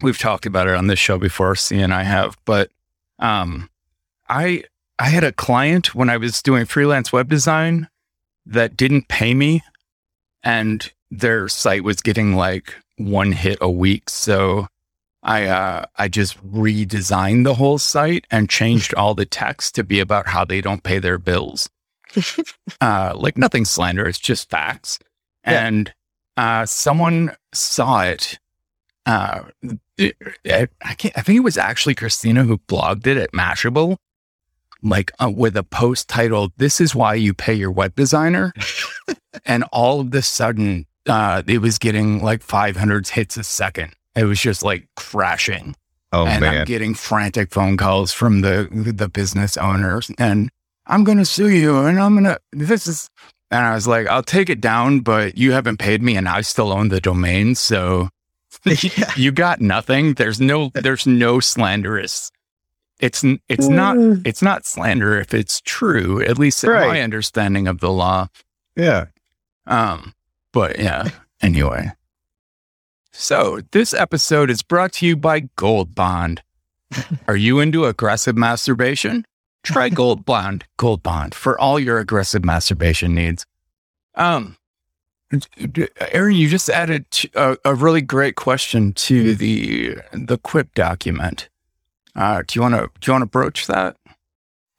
[0.02, 2.70] We've talked about it on this show before, C and I have, but
[3.17, 3.70] um,
[4.30, 4.63] I
[5.00, 7.88] I had a client when I was doing freelance web design
[8.46, 9.63] that didn't pay me,
[10.43, 14.10] and their site was getting like one hit a week.
[14.10, 14.67] So
[15.23, 20.00] I uh, I just redesigned the whole site and changed all the text to be
[20.00, 21.69] about how they don't pay their bills.
[22.82, 25.00] uh, like nothing slanderous, just facts.
[25.45, 25.65] Yeah.
[25.67, 25.93] And
[26.38, 28.39] uh, someone saw it.
[29.06, 29.43] Uh,
[29.97, 31.17] it- it- I can't.
[31.17, 33.97] I think it was actually Christina who blogged it at Mashable,
[34.84, 38.54] like uh, with a post titled "This is why you pay your web designer,"
[39.45, 43.93] and all of the sudden, uh, it was getting like 500 hits a second.
[44.15, 45.76] It was just like crashing
[46.13, 50.50] Oh and I'm getting frantic phone calls from the the business owners, and
[50.86, 53.10] I'm gonna sue you, and I'm gonna this is,
[53.52, 56.41] and I was like, I'll take it down, but you haven't paid me, and I
[56.41, 58.08] still own the domain, so
[58.65, 59.12] yeah.
[59.17, 60.13] you got nothing.
[60.13, 62.32] There's no there's no slanderous.
[63.02, 66.88] It's n- it's not it's not slander if it's true, at least in Right.
[66.88, 68.30] my understanding of the law.
[68.78, 69.06] Yeah.
[69.67, 70.13] Um,
[70.53, 71.10] but yeah,
[71.41, 71.91] anyway.
[73.12, 76.41] So this episode is brought to you by Gold Bond.
[77.27, 79.25] Are you into aggressive masturbation?
[79.63, 80.65] Try Gold Bond.
[80.77, 83.45] Gold Bond for all your aggressive masturbation needs.
[84.15, 84.58] Um,
[86.12, 91.49] Aaron, you just added a, a really great question to the the Quip document.
[92.15, 93.97] Uh, do you want to do you want to broach that?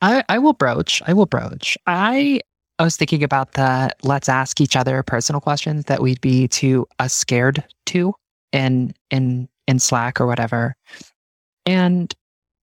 [0.01, 1.03] I, I will broach.
[1.07, 1.77] I will broach.
[1.87, 2.41] I
[2.79, 6.87] I was thinking about the let's ask each other personal questions that we'd be too
[6.99, 8.15] uh, scared to
[8.53, 10.77] in in in Slack or whatever.
[11.67, 12.15] And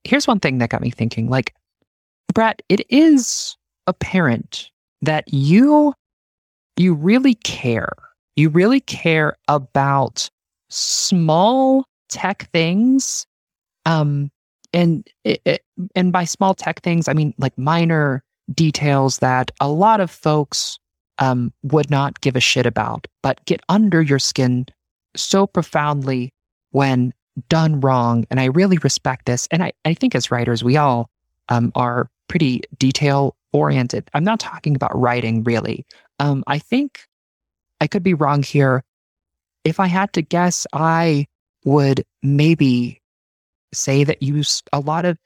[0.04, 1.30] here's one thing that got me thinking.
[1.30, 1.54] Like,
[2.34, 4.70] Brett, it is apparent
[5.02, 5.94] that you
[6.78, 7.94] you really care.
[8.36, 10.30] You really care about
[10.70, 13.26] small tech things
[13.86, 14.30] um
[14.74, 15.62] and it, it,
[15.96, 20.78] and by small tech things i mean like minor details that a lot of folks
[21.20, 24.66] um, would not give a shit about but get under your skin
[25.16, 26.34] so profoundly
[26.72, 27.14] when
[27.50, 28.26] done wrong.
[28.30, 29.48] And i really respect this.
[29.52, 31.10] And i, I think as writers we all
[31.50, 35.86] um, are pretty detail oriented i'm not talking about writing really.
[36.20, 37.08] Um, i think
[37.82, 38.84] i could be wrong here.
[39.64, 41.28] If i had to guess i
[41.64, 43.02] would maybe
[43.74, 45.18] say that you a lot of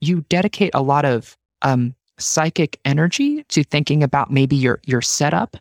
[0.00, 5.56] you dedicate a lot of um, psychic energy to thinking about maybe your your setup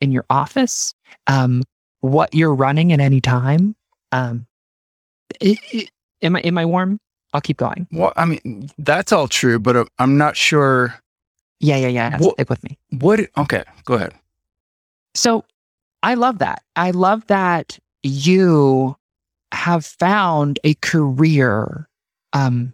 [0.00, 0.94] in your office,
[1.26, 1.62] um,
[2.00, 3.74] what you're running at any time.
[4.12, 4.46] Um,
[5.42, 5.88] i- i-
[6.22, 6.98] am I am I warm?
[7.32, 7.86] I'll keep going.
[7.92, 10.94] Well, I mean that's all true, but uh, I'm not sure
[11.60, 12.16] Yeah, yeah, yeah.
[12.18, 12.78] Wha- Stick with me.
[12.90, 13.20] what.
[13.36, 14.14] Okay, go ahead.
[15.14, 15.44] So
[16.02, 16.62] I love that.
[16.76, 18.96] I love that you
[19.52, 21.88] have found a career
[22.32, 22.72] um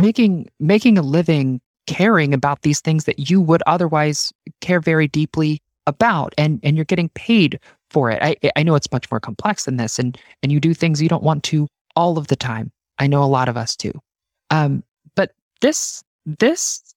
[0.00, 5.60] making making a living caring about these things that you would otherwise care very deeply
[5.86, 7.58] about and and you're getting paid
[7.90, 8.22] for it.
[8.22, 11.08] I I know it's much more complex than this, and and you do things you
[11.08, 12.70] don't want to all of the time.
[12.98, 13.92] I know a lot of us do.
[14.50, 14.82] Um,
[15.14, 16.94] but this this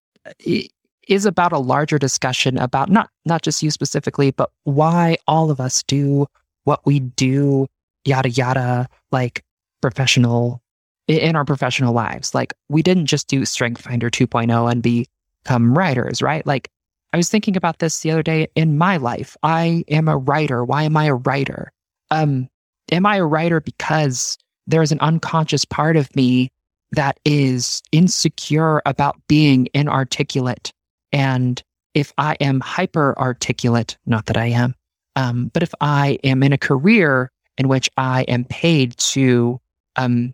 [1.07, 5.59] is about a larger discussion about not not just you specifically, but why all of
[5.59, 6.27] us do
[6.63, 7.67] what we do,
[8.05, 9.43] yada yada, like
[9.81, 10.61] professional
[11.07, 12.33] in our professional lives.
[12.33, 16.45] Like we didn't just do Strength Finder 2.0 and become writers, right?
[16.45, 16.69] Like
[17.13, 19.37] I was thinking about this the other day in my life.
[19.43, 20.65] I am a writer.
[20.65, 21.71] Why am I a writer?
[22.11, 22.49] Um,
[22.91, 24.37] am I a writer because
[24.67, 26.49] there is an unconscious part of me
[26.91, 30.71] that is insecure about being inarticulate.
[31.11, 31.61] And
[31.93, 34.75] if I am hyper articulate, not that I am,
[35.15, 39.59] um, but if I am in a career in which I am paid to
[39.95, 40.33] um,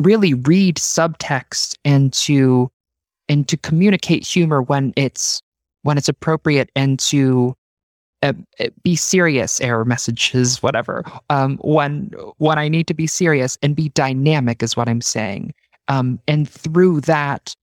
[0.00, 2.70] really read subtext and to
[3.28, 5.42] and to communicate humor when it's
[5.82, 7.54] when it's appropriate and to
[8.22, 8.32] uh,
[8.82, 13.88] be serious error messages whatever um, when when i need to be serious and be
[13.90, 15.54] dynamic is what i'm saying.
[15.90, 17.54] Um, and through that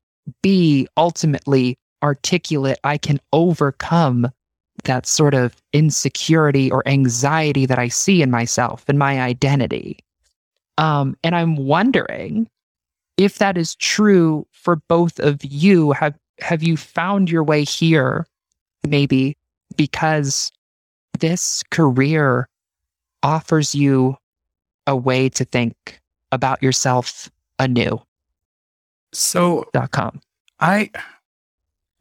[0.41, 4.29] be ultimately articulate i can overcome
[4.83, 9.99] that sort of insecurity or anxiety that i see in myself and my identity
[10.77, 12.47] um, and i'm wondering
[13.17, 18.25] if that is true for both of you have have you found your way here
[18.87, 19.37] maybe
[19.77, 20.51] because
[21.19, 22.47] this career
[23.23, 24.15] offers you
[24.87, 25.99] a way to think
[26.31, 27.99] about yourself anew
[29.15, 30.21] so dot com.
[30.59, 30.91] I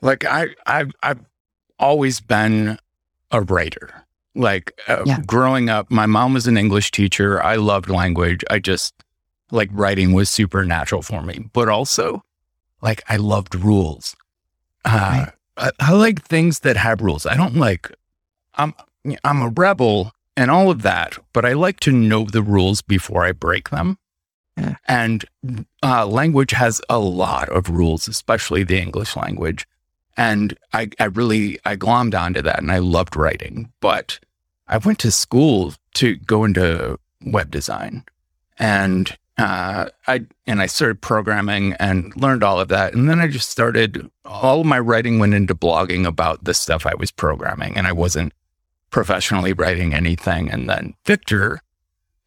[0.02, 1.24] like I I've I've
[1.78, 2.78] always been
[3.30, 4.04] a writer.
[4.35, 5.20] Like uh, Yeah.
[5.27, 7.42] growing up, my mom was an English teacher.
[7.42, 8.44] I loved language.
[8.51, 8.94] I just
[9.51, 11.49] like writing was supernatural for me.
[11.53, 12.25] But also,
[12.83, 14.16] like I loved rules.
[14.85, 17.27] Uh, I, I like things that have rules.
[17.27, 17.90] I don't like.
[18.57, 18.75] I'm
[19.23, 23.25] I'm a rebel and all of that, but I like to know the rules before
[23.25, 23.99] I break them.
[24.57, 24.77] Yeah.
[24.87, 25.25] And
[25.83, 29.66] uh, language has a lot of rules, especially the English language.
[30.16, 33.72] And I, I really, I glommed onto that and I loved writing.
[33.81, 34.20] But
[34.68, 38.05] I went to school to go into web design
[38.59, 42.94] and uh, I, and I started programming and learned all of that.
[42.94, 46.87] And then I just started, all of my writing went into blogging about the stuff
[46.87, 48.33] I was programming and I wasn't
[48.90, 50.48] professionally writing anything.
[50.48, 51.61] And then Victor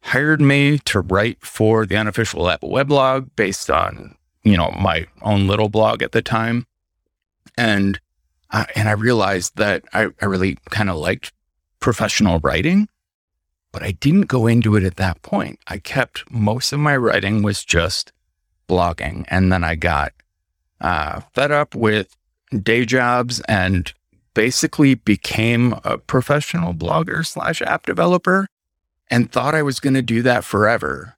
[0.02, 5.46] hired me to write for the unofficial Apple weblog based on, you know, my own
[5.46, 6.66] little blog at the time.
[7.58, 8.00] And
[8.50, 11.32] uh, and I realized that I, I really kind of liked
[11.80, 12.88] professional writing,
[13.72, 15.58] but I didn't go into it at that point.
[15.66, 18.12] I kept most of my writing was just
[18.68, 19.24] blogging.
[19.28, 20.12] And then I got
[20.80, 22.16] uh, fed up with
[22.62, 23.92] day jobs and
[24.34, 28.46] basically became a professional blogger slash app developer
[29.10, 31.16] and thought I was going to do that forever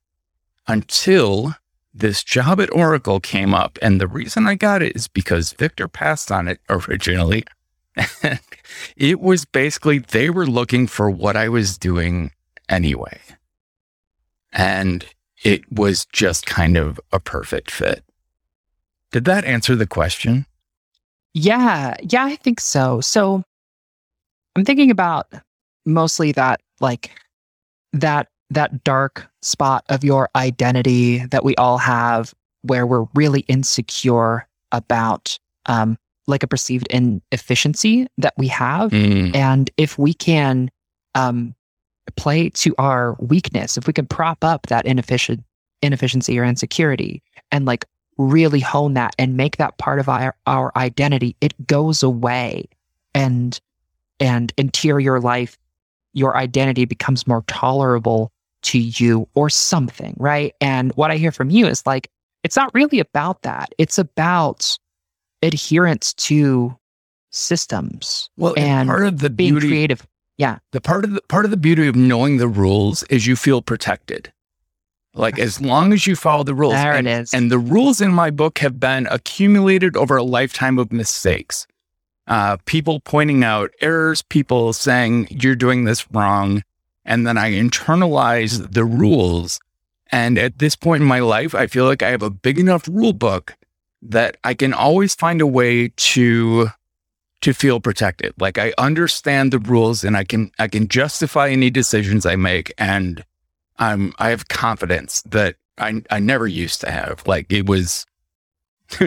[0.66, 1.55] until
[1.92, 3.79] this job at Oracle came up.
[3.83, 7.44] And the reason I got it is because Victor passed on it originally.
[8.96, 12.31] it was basically they were looking for what I was doing
[12.68, 13.20] anyway.
[14.53, 15.05] And
[15.42, 18.05] it was just kind of a perfect fit.
[19.12, 20.46] Did that answer the question?
[21.35, 23.00] Yeah, yeah, I think so.
[23.00, 23.42] So
[24.57, 25.33] I'm thinking about
[25.85, 27.11] mostly that like
[27.92, 34.46] that that dark spot of your identity that we all have where we're really insecure
[34.72, 38.92] about um like a perceived inefficiency that we have.
[38.92, 40.70] Mm, and if we can
[41.14, 41.54] um
[42.16, 45.42] play to our weakness if we can prop up that inefficient
[45.82, 47.84] inefficiency or insecurity and like
[48.18, 52.68] really hone that and make that part of our, our identity it goes away
[53.14, 53.60] and
[54.18, 55.56] and interior life
[56.12, 58.32] your identity becomes more tolerable
[58.62, 62.11] to you or something right and what i hear from you is like
[62.44, 64.77] it's not really about that it's about
[65.42, 66.77] adherence to
[67.31, 70.59] systems well, and part of the being beauty, creative Yeah.
[70.73, 73.62] the part of the part of the beauty of knowing the rules is you feel
[73.62, 74.33] protected.
[75.14, 76.75] Like as long as you follow the rules.
[76.75, 77.35] There it and, is.
[77.35, 81.67] And the rules in my book have been accumulated over a lifetime of mistakes.
[82.29, 86.63] Uh, people pointing out errors, people saying you're doing this wrong,
[87.11, 89.58] and then I internalize the rules.
[90.13, 92.87] And at this point in my life, I feel like I have a big enough
[92.87, 93.56] rule book
[94.00, 96.69] that I can always find a way to
[97.40, 98.33] to feel protected.
[98.38, 102.73] Like I understand the rules and I can I can justify any decisions I make
[102.79, 103.25] and
[103.79, 107.27] I'm I have confidence that I I never used to have.
[107.27, 108.06] Like it was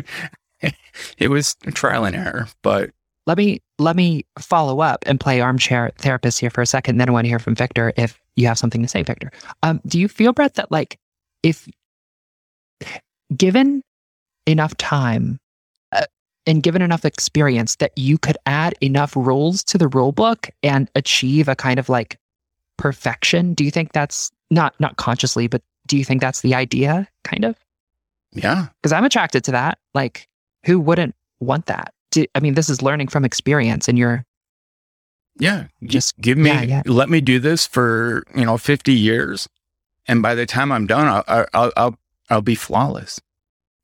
[1.18, 2.92] it was trial and error, but
[3.26, 6.98] let me let me follow up and play armchair therapist here for a second.
[6.98, 9.32] Then I want to hear from Victor if you have something to say, Victor.
[9.62, 10.98] Um, do you feel, Brett, that like
[11.44, 11.68] if
[13.36, 13.84] given
[14.46, 15.40] enough time
[15.92, 16.06] uh,
[16.46, 20.90] and given enough experience that you could add enough rules to the rule book and
[20.96, 22.18] achieve a kind of like
[22.78, 27.08] perfection, do you think that's not not consciously, but do you think that's the idea
[27.24, 27.56] kind of?
[28.32, 28.68] Yeah.
[28.82, 29.78] Because I'm attracted to that.
[29.94, 30.28] Like,
[30.66, 31.94] who wouldn't want that?
[32.14, 34.24] Do, I mean, this is learning from experience, and you're
[35.40, 35.66] Yeah.
[35.84, 36.82] Just- give me, yeah, yeah.
[36.86, 39.48] let me do this for, you know, 50 years.
[40.08, 41.98] And by the time I'm done, I'll, I'll, I'll,
[42.30, 43.20] I'll be flawless.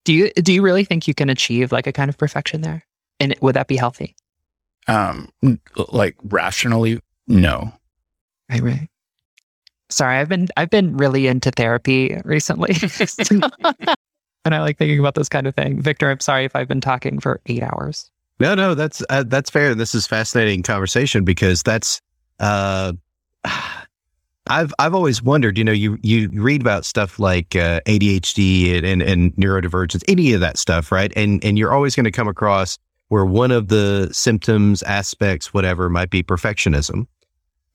[0.05, 2.85] do you do you really think you can achieve like a kind of perfection there?
[3.19, 4.15] And would that be healthy?
[4.87, 5.29] Um,
[5.89, 7.71] like rationally, no.
[8.49, 8.89] Right, right.
[9.89, 12.75] Sorry, I've been I've been really into therapy recently.
[14.45, 15.81] and I like thinking about this kind of thing.
[15.81, 18.09] Victor, I'm sorry if I've been talking for eight hours.
[18.39, 19.75] No, no, that's uh, that's fair.
[19.75, 22.01] This is fascinating conversation because that's
[22.39, 22.93] uh,
[24.47, 25.57] I've I've always wondered.
[25.57, 30.33] You know, you you read about stuff like uh, ADHD and, and and neurodivergence, any
[30.33, 31.11] of that stuff, right?
[31.15, 32.77] And and you're always going to come across
[33.09, 37.07] where one of the symptoms, aspects, whatever, might be perfectionism,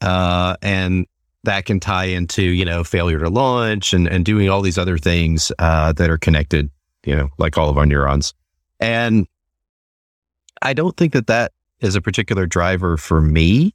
[0.00, 1.06] uh, and
[1.44, 4.96] that can tie into you know failure to launch and and doing all these other
[4.96, 6.70] things uh, that are connected.
[7.04, 8.32] You know, like all of our neurons,
[8.80, 9.26] and
[10.64, 13.74] I don't think that that is a particular driver for me.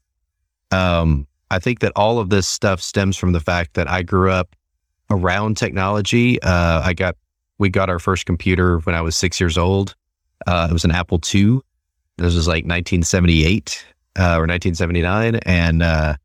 [0.71, 4.31] Um, I think that all of this stuff stems from the fact that I grew
[4.31, 4.55] up
[5.09, 6.41] around technology.
[6.41, 7.15] Uh, I got
[7.59, 9.95] we got our first computer when I was six years old.
[10.47, 11.59] Uh, it was an Apple II.
[12.17, 13.85] This was like 1978
[14.17, 16.15] uh, or 1979, and uh,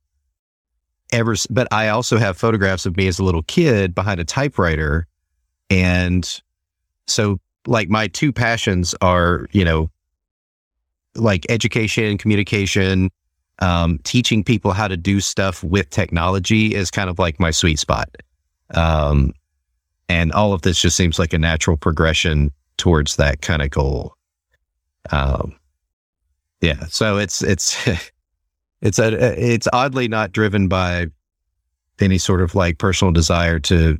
[1.12, 1.34] ever.
[1.50, 5.06] But I also have photographs of me as a little kid behind a typewriter,
[5.70, 6.40] and
[7.06, 9.90] so like my two passions are you know
[11.16, 13.10] like education, communication,
[13.60, 17.78] um, teaching people how to do stuff with technology is kind of like my sweet
[17.78, 18.08] spot.
[18.70, 19.32] Um,
[20.08, 24.14] and all of this just seems like a natural progression towards that kind of goal.
[25.10, 25.54] Um,
[26.60, 26.86] yeah.
[26.86, 27.76] So it's, it's,
[28.80, 31.06] it's a, it's oddly not driven by
[32.00, 33.98] any sort of like personal desire to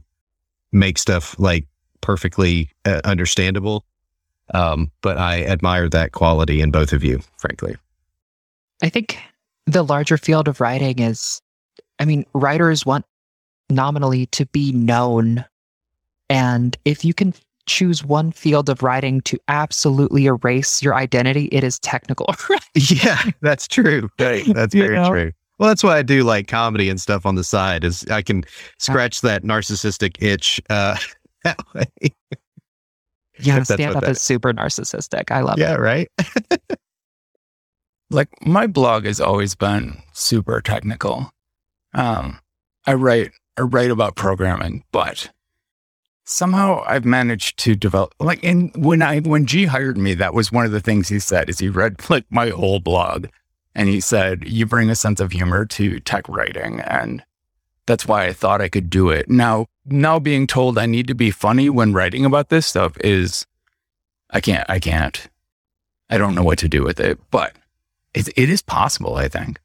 [0.73, 1.67] make stuff like
[2.01, 3.85] perfectly uh, understandable.
[4.53, 7.77] Um, but I admire that quality in both of you, frankly.
[8.83, 9.19] I think
[9.67, 11.41] the larger field of writing is,
[11.99, 13.07] I mean, writers want
[13.71, 15.45] nominally to be known.
[16.29, 17.33] And if you can
[17.67, 22.35] choose one field of writing to absolutely erase your identity, it is technical.
[22.77, 24.11] Yeah, that's true.
[24.19, 25.09] That's You very know?
[25.09, 25.33] true.
[25.59, 27.85] Well, that's why I do like comedy and stuff on the side.
[27.85, 28.43] Is I can
[28.81, 30.97] scratch that narcissistic itch uh,
[31.45, 31.87] that way.
[33.41, 35.31] Yeah, stand up is super narcissistic.
[35.31, 35.71] I love Yeah, it.
[35.71, 36.11] Yeah, right.
[38.11, 41.31] like my blog has always been super technical.
[41.95, 42.39] Um,
[42.87, 45.31] I write I write about programming, but
[46.25, 50.53] somehow I've managed to develop like and when I when G hired me, that was
[50.53, 53.27] one of the things he said is he read like my whole blog
[53.75, 57.25] and he said, You bring a sense of humor to tech writing and
[57.87, 59.29] that's why I thought I could do it.
[59.29, 63.47] Now now being told I need to be funny when writing about this stuff is
[64.31, 65.29] I can't I can't.
[66.11, 67.55] I don't know what to do with it, but
[68.15, 69.59] it, it is possible, I think.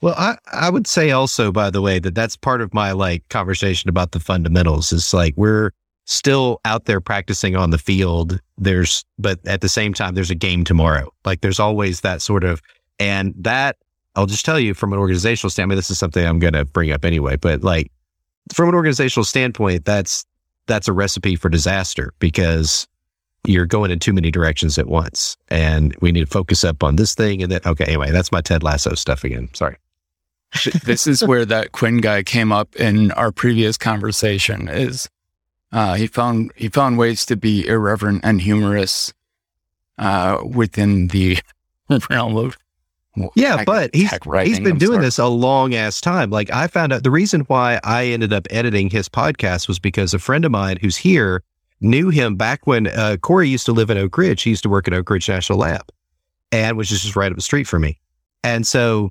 [0.00, 3.26] Well, I, I would say also, by the way, that that's part of my like
[3.28, 4.92] conversation about the fundamentals.
[4.92, 5.70] Is like we're
[6.04, 8.40] still out there practicing on the field.
[8.58, 11.10] There's, but at the same time, there's a game tomorrow.
[11.24, 12.60] Like there's always that sort of,
[12.98, 13.76] and that
[14.14, 15.78] I'll just tell you from an organizational standpoint.
[15.78, 17.90] This is something I'm going to bring up anyway, but like
[18.52, 20.24] from an organizational standpoint, that's
[20.66, 22.86] that's a recipe for disaster because
[23.46, 26.96] you're going in too many directions at once, and we need to focus up on
[26.96, 27.60] this thing and then.
[27.64, 29.48] Okay, anyway, that's my Ted Lasso stuff again.
[29.54, 29.76] Sorry.
[30.84, 34.68] This is where that Quinn guy came up in our previous conversation.
[34.68, 35.08] Is
[35.72, 39.12] uh, he found he found ways to be irreverent and humorous
[39.98, 41.38] uh, within the
[42.10, 42.56] realm of
[43.34, 44.10] Yeah, but he's
[44.42, 46.30] he's been doing this a long ass time.
[46.30, 50.14] Like I found out the reason why I ended up editing his podcast was because
[50.14, 51.42] a friend of mine who's here
[51.80, 54.42] knew him back when uh, Corey used to live in Oak Ridge.
[54.42, 55.90] He used to work at Oak Ridge National Lab,
[56.50, 58.00] and which is just right up the street from me.
[58.42, 59.10] And so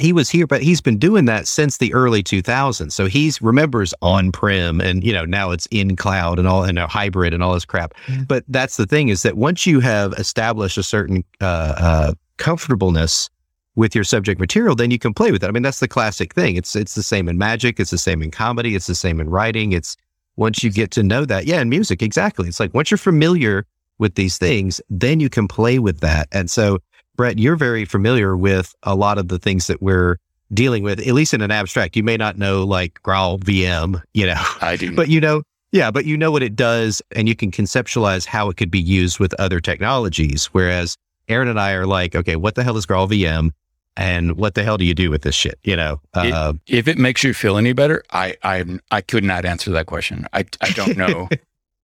[0.00, 2.90] he was here, but he's been doing that since the early 2000s.
[2.92, 6.78] So he's remembers on prem, and you know now it's in cloud and all and
[6.78, 7.94] a hybrid and all this crap.
[8.08, 8.22] Yeah.
[8.26, 13.30] But that's the thing is that once you have established a certain uh, uh, comfortableness
[13.76, 15.48] with your subject material, then you can play with it.
[15.48, 16.56] I mean, that's the classic thing.
[16.56, 17.80] It's it's the same in magic.
[17.80, 18.74] It's the same in comedy.
[18.74, 19.72] It's the same in writing.
[19.72, 19.96] It's
[20.36, 22.48] once you get to know that, yeah, in music, exactly.
[22.48, 23.66] It's like once you're familiar
[23.98, 26.28] with these things, then you can play with that.
[26.32, 26.78] And so
[27.16, 30.18] Brett, you're very familiar with a lot of the things that we're
[30.52, 31.96] dealing with, at least in an abstract.
[31.96, 34.92] You may not know like Graal VM, you know, I do.
[34.96, 38.48] but you know, yeah, but you know what it does and you can conceptualize how
[38.48, 40.46] it could be used with other technologies.
[40.46, 40.96] Whereas
[41.28, 43.52] Aaron and I are like, okay, what the hell is Graal VM?
[43.96, 45.58] And what the hell do you do with this shit?
[45.62, 49.44] You know, uh, if it makes you feel any better, I I I could not
[49.44, 50.26] answer that question.
[50.32, 51.28] I I don't know.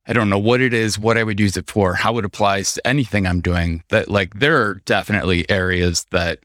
[0.08, 2.74] I don't know what it is, what I would use it for, how it applies
[2.74, 3.84] to anything I'm doing.
[3.90, 6.40] That like there are definitely areas that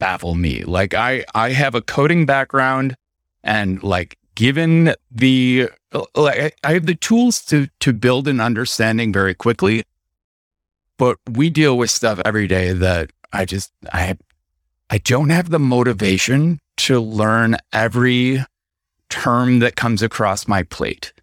[0.00, 0.64] baffle me.
[0.64, 2.96] Like I I have a coding background
[3.44, 5.68] and like given the
[6.16, 9.84] like I have the tools to to build an understanding very quickly.
[11.00, 14.18] But we deal with stuff every day that I just I
[14.90, 18.44] I don't have the motivation to learn every
[19.08, 21.14] term that comes across my plate.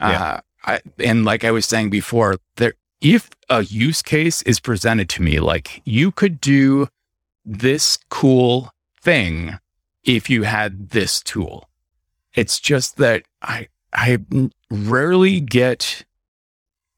[0.00, 0.20] Yeah.
[0.20, 5.08] Uh, I, and like I was saying before, there if a use case is presented
[5.10, 6.88] to me, like you could do
[7.44, 9.60] this cool thing
[10.02, 11.68] if you had this tool.
[12.34, 14.18] It's just that I I
[14.72, 16.04] rarely get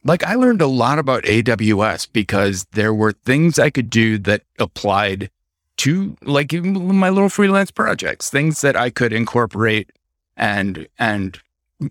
[0.04, 4.42] like I learned a lot about AWS because there were things I could do that
[4.58, 5.30] applied
[5.78, 9.90] to like my little freelance projects, things that I could incorporate
[10.36, 11.38] and and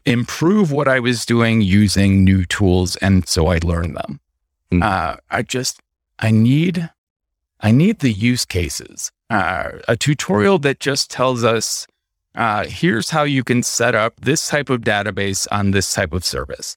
[0.05, 4.19] improve what I was doing using new tools, and so I learned them.
[4.71, 4.83] Mm.
[4.83, 5.81] Uh, I just
[6.19, 6.89] I need
[7.59, 9.11] I need the use cases.
[9.29, 11.87] Uh, a tutorial that just tells us
[12.35, 16.23] uh, here's how you can set up this type of database on this type of
[16.23, 16.75] service.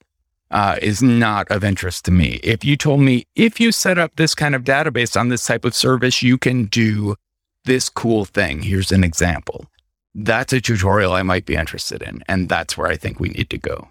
[0.54, 2.38] Uh, is not of interest to me.
[2.44, 5.64] If you told me if you set up this kind of database on this type
[5.64, 7.16] of service, you can do
[7.64, 8.62] this cool thing.
[8.62, 9.66] Here's an example
[10.14, 12.22] that's a tutorial I might be interested in.
[12.28, 13.88] And that's where I think we need to go.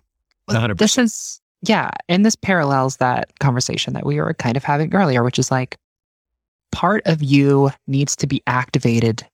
[0.50, 0.78] 100%.
[0.78, 1.92] This is, yeah.
[2.08, 5.78] And this parallels that conversation that we were kind of having earlier, which is like
[6.72, 9.26] part of you needs to be activated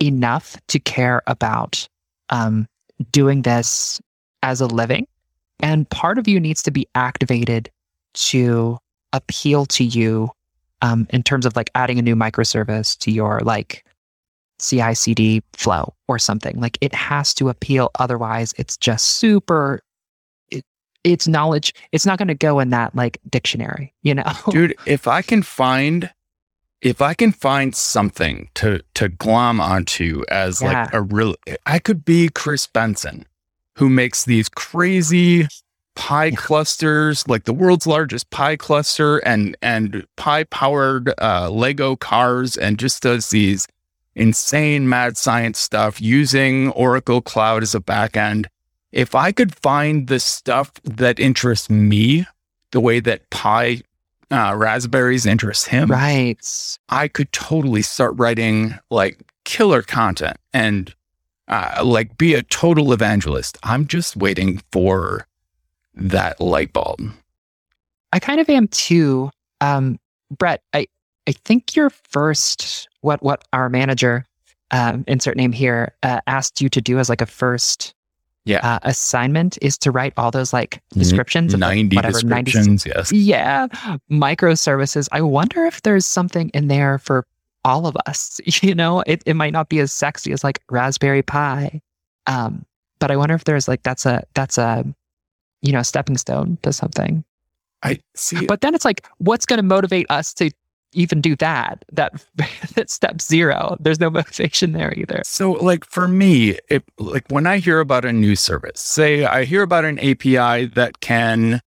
[0.00, 1.88] enough to care about
[2.30, 2.66] um,
[3.10, 4.00] doing this
[4.42, 5.06] as a living.
[5.60, 7.70] And part of you needs to be activated
[8.14, 8.78] to
[9.12, 10.30] appeal to you
[10.82, 13.84] um, in terms of like adding a new microservice to your like
[14.60, 16.60] CI CD flow or something.
[16.60, 17.90] Like it has to appeal.
[17.98, 19.80] Otherwise, it's just super.
[20.50, 20.64] It,
[21.04, 21.74] it's knowledge.
[21.92, 24.32] It's not going to go in that like dictionary, you know?
[24.50, 26.10] Dude, if I can find
[26.80, 30.84] if I can find something to to glom onto as Yeah.
[30.84, 31.34] like a real
[31.66, 33.26] I could be Chris Benson
[33.78, 35.46] who makes these crazy
[35.94, 42.56] pi clusters like the world's largest pi cluster and and pi powered uh, lego cars
[42.56, 43.66] and just does these
[44.14, 48.46] insane mad science stuff using oracle cloud as a backend
[48.92, 52.26] if i could find the stuff that interests me
[52.72, 53.80] the way that pie
[54.30, 56.78] uh, raspberries interest him right.
[56.88, 60.94] I could totally start writing like killer content and
[61.48, 63.58] uh, like be a total evangelist.
[63.62, 65.26] I'm just waiting for
[65.94, 67.00] that light bulb.
[68.12, 69.30] I kind of am too.
[69.60, 69.98] Um,
[70.36, 70.86] Brett, I,
[71.26, 74.24] I think your first, what, what our manager,
[74.70, 77.94] um, insert name here, uh, asked you to do as like a first
[78.44, 78.60] Yeah.
[78.62, 82.86] uh, assignment is to write all those like descriptions of like, 90 whatever, 90 descriptions,
[82.86, 83.12] yes.
[83.12, 83.66] Yeah,
[84.10, 85.08] microservices.
[85.12, 87.26] I wonder if there's something in there for
[87.64, 88.40] all of us.
[88.62, 91.80] You know, it, it might not be as sexy as like Raspberry Pi,
[92.26, 92.64] um,
[92.98, 94.84] but I wonder if there's like that's a that's a
[95.62, 97.24] you know stepping stone to something.
[97.82, 98.46] I see.
[98.46, 100.50] But then it's like, what's going to motivate us to
[100.92, 101.84] even do that?
[101.92, 102.24] That
[102.74, 103.76] that step zero.
[103.80, 105.22] There's no motivation there either.
[105.24, 109.44] So, like for me, it, like when I hear about a new service, say I
[109.44, 111.60] hear about an API that can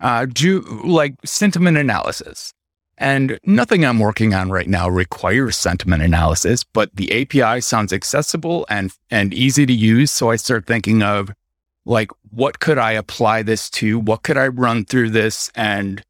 [0.00, 2.54] uh, do like sentiment analysis,
[2.98, 8.66] and nothing I'm working on right now requires sentiment analysis, but the API sounds accessible
[8.68, 10.10] and and easy to use.
[10.10, 11.30] So I start thinking of
[11.84, 13.98] like, what could I apply this to?
[13.98, 16.02] What could I run through this and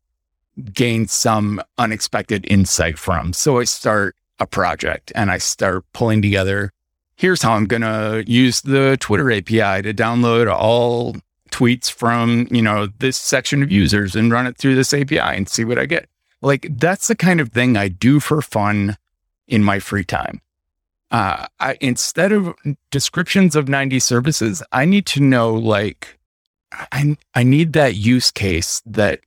[0.72, 3.32] gain some unexpected insight from?
[3.32, 6.72] So I start a project and I start pulling together.
[7.16, 11.16] Here's how I'm going to use the Twitter API to download all
[11.50, 15.48] tweets from, you know, this section of users and run it through this API and
[15.48, 16.08] see what I get.
[16.40, 18.96] Like that's the kind of thing I do for fun
[19.46, 20.40] in my free time.
[21.10, 22.54] Uh, I, instead of
[22.90, 26.18] descriptions of 90 services, I need to know like,
[26.70, 29.20] I, I need that use case that,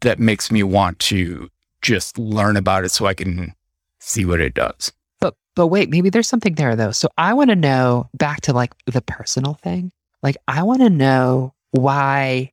[0.00, 1.50] that makes me want to
[1.82, 3.54] just learn about it so I can
[3.98, 4.92] see what it does.
[5.20, 6.92] But but wait, maybe there's something there though.
[6.92, 9.92] So I want to know back to like the personal thing.
[10.22, 12.52] Like I want to know why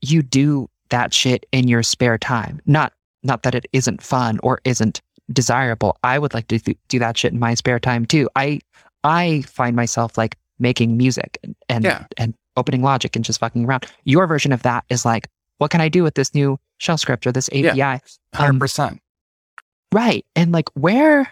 [0.00, 2.60] you do that shit in your spare time.
[2.66, 2.92] Not
[3.24, 5.00] not that it isn't fun or isn't
[5.32, 5.96] desirable.
[6.04, 8.28] I would like to th- do that shit in my spare time too.
[8.36, 8.60] I
[9.02, 12.04] I find myself like making music and and, Yeah.
[12.16, 13.86] and opening Logic and just fucking around.
[14.04, 15.26] Your version of that is like,
[15.58, 17.76] what can I do with this new shell script or this API?
[17.76, 17.94] Yeah.
[17.94, 18.00] Um,
[18.46, 19.00] Hundred percent.
[19.92, 20.24] Right.
[20.36, 21.28] And like where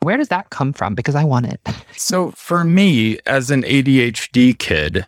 [0.00, 0.94] where does that come from?
[0.94, 1.60] Because I want it.
[1.96, 5.06] So for me, as an ADHD kid,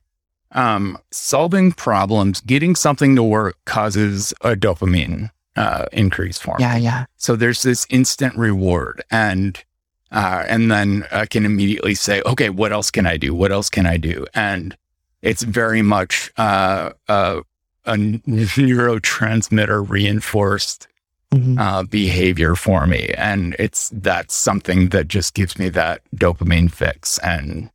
[0.57, 6.65] um, solving problems, getting something to work causes a dopamine uh, increase for me.
[6.65, 7.05] Yeah, yeah.
[7.17, 9.63] So there's this instant reward, and
[10.11, 13.35] uh, and then I can immediately say, okay, what else can I do?
[13.35, 14.27] What else can I do?
[14.35, 14.77] And
[15.23, 17.41] it's very much uh, uh,
[17.85, 20.89] a neurotransmitter reinforced
[21.35, 21.59] Mhm.
[21.59, 27.19] uh, behavior for me, and it's that's something that just gives me that dopamine fix,
[27.19, 27.69] and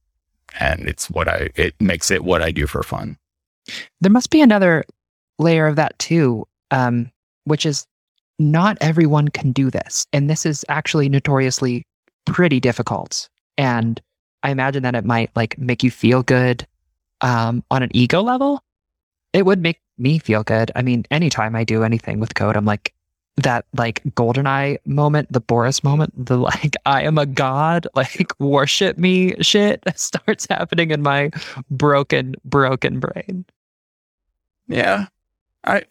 [0.59, 3.17] and it's what I it makes it what I do for fun.
[4.01, 4.83] There must be another
[5.39, 7.11] layer of that too, um,
[7.45, 7.85] which is
[8.39, 10.05] not everyone can do this.
[10.13, 11.85] And this is actually notoriously
[12.25, 13.29] pretty difficult.
[13.57, 14.01] And
[14.43, 16.65] I imagine that it might like make you feel good
[17.21, 18.63] um, on an ego level.
[19.33, 20.71] It would make me feel good.
[20.75, 22.93] I mean, anytime I do anything with code, I'm like,
[23.43, 28.97] that like goldeneye moment, the Boris moment, the like I am a god, like worship
[28.97, 31.31] me shit starts happening in my
[31.69, 33.45] broken, broken brain.
[34.67, 35.07] Yeah.
[35.63, 35.83] I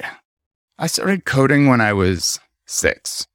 [0.78, 3.26] I started coding when I was 6.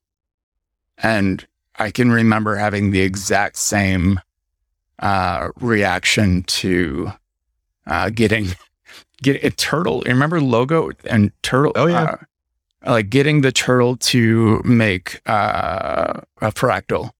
[0.97, 1.45] And
[1.78, 4.20] I can remember having the exact same
[4.99, 7.11] uh reaction to
[7.86, 8.47] uh getting
[9.22, 10.01] get a turtle.
[10.05, 12.03] Remember logo and turtle Oh, yeah.
[12.03, 12.16] uh,
[12.86, 17.12] like getting the turtle to make uh a fractal.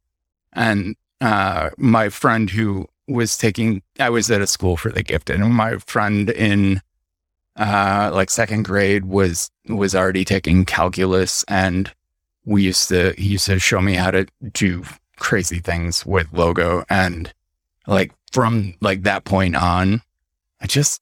[0.54, 5.40] And uh my friend who was taking I was at a school for the gifted
[5.40, 6.82] and my friend in
[7.56, 11.92] uh like second grade was was already taking calculus and
[12.46, 14.84] we used to he used to show me how to do
[15.18, 17.34] crazy things with logo and
[17.88, 20.02] like from like that point on
[20.62, 21.02] i just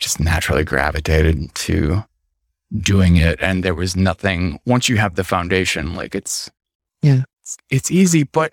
[0.00, 2.02] just naturally gravitated to
[2.80, 6.50] doing it and there was nothing once you have the foundation like it's
[7.02, 7.24] Yeah.
[7.40, 8.52] it's, it's easy but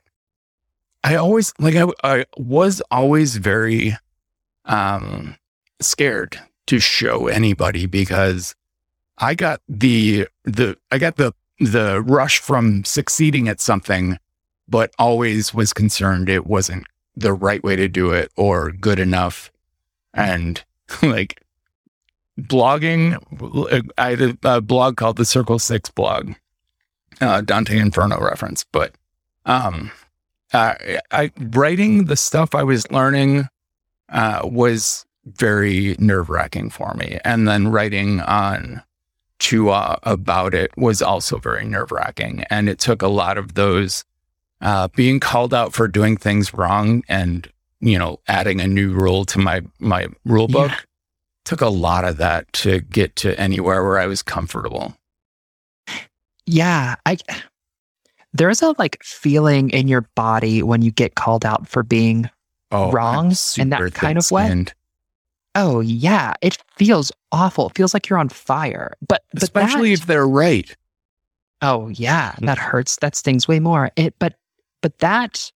[1.03, 3.95] i always like I, I was always very
[4.65, 5.35] um
[5.79, 8.53] scared to show anybody because
[9.17, 14.17] I got the the I got the the rush from succeeding at something,
[14.67, 19.51] but always was concerned it wasn't the right way to do it or good enough.
[20.13, 20.63] And
[21.01, 21.41] like
[22.47, 23.17] blogging,
[23.97, 26.33] I had a, blog called the Circle Six blog,
[27.21, 28.93] uh, Dante Inferno reference, but
[29.45, 29.91] um,
[30.53, 30.75] uh,
[31.11, 33.47] I writing the stuff I was learning
[34.09, 37.19] uh, was very nerve wracking for me.
[37.23, 38.81] And then writing on
[39.39, 42.43] TUAW about it was also very nerve wracking.
[42.49, 44.03] And it took a lot of those
[44.61, 49.25] uh, being called out for doing things wrong and, you know, adding a new rule
[49.25, 50.71] to my, my rule book.
[50.71, 50.79] Yeah.
[51.49, 54.93] Took a lot of that to get to anywhere where I was comfortable.
[56.45, 57.17] Yeah, I
[58.33, 62.29] there's a like feeling in your body when you get called out for being
[62.71, 64.63] Oh, Wrong in that kind of way?
[65.55, 67.69] oh yeah, it feels awful.
[67.69, 68.93] It feels like you're on fire.
[69.07, 70.75] But, but Especially that- if they're right.
[71.63, 72.45] Oh yeah, hmm.
[72.45, 72.97] that hurts.
[72.97, 73.89] That stings way more.
[73.95, 74.35] It but
[74.83, 75.51] but that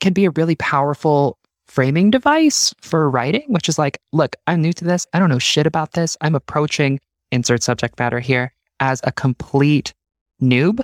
[0.00, 4.72] can be a really powerful framing device for writing, which is like, look, I'm new
[4.72, 5.06] to this.
[5.12, 6.16] I don't know shit about this.
[6.20, 7.00] I'm approaching
[7.32, 9.94] insert subject matter here as a complete
[10.42, 10.80] noob.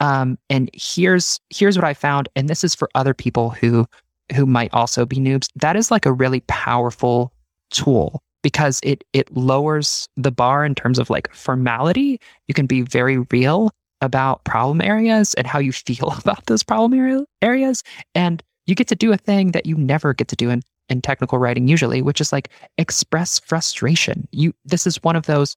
[0.00, 3.86] Um, and here's here's what I found, and this is for other people who
[4.34, 5.48] who might also be noobs.
[5.56, 7.32] That is like a really powerful
[7.70, 12.20] tool because it it lowers the bar in terms of like formality.
[12.48, 13.70] You can be very real
[14.00, 17.82] about problem areas and how you feel about those problem area, areas.
[18.14, 21.02] And you get to do a thing that you never get to do in, in
[21.02, 22.48] technical writing usually, which is like
[22.78, 24.28] express frustration.
[24.32, 25.56] You this is one of those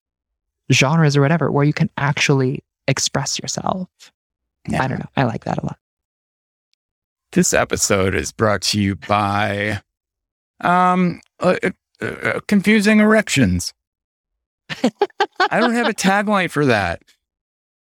[0.71, 3.89] genres or whatever where you can actually express yourself.
[4.73, 5.09] I don't know.
[5.15, 5.77] I like that a lot.
[7.31, 9.81] This episode is brought to you by
[10.61, 11.57] um uh,
[12.01, 13.73] uh, uh, confusing erections.
[14.69, 17.03] I don't have a tagline for that.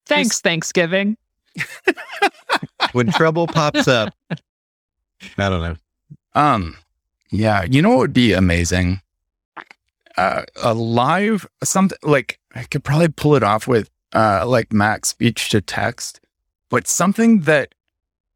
[0.06, 1.16] Thanks, Thanksgiving.
[2.92, 4.14] when trouble pops up.
[5.38, 5.76] I don't know.
[6.34, 6.76] Um
[7.30, 9.00] yeah, you know what would be amazing?
[10.16, 15.06] Uh, a live something like I could probably pull it off with uh like Mac
[15.06, 16.20] speech to text,
[16.68, 17.74] but something that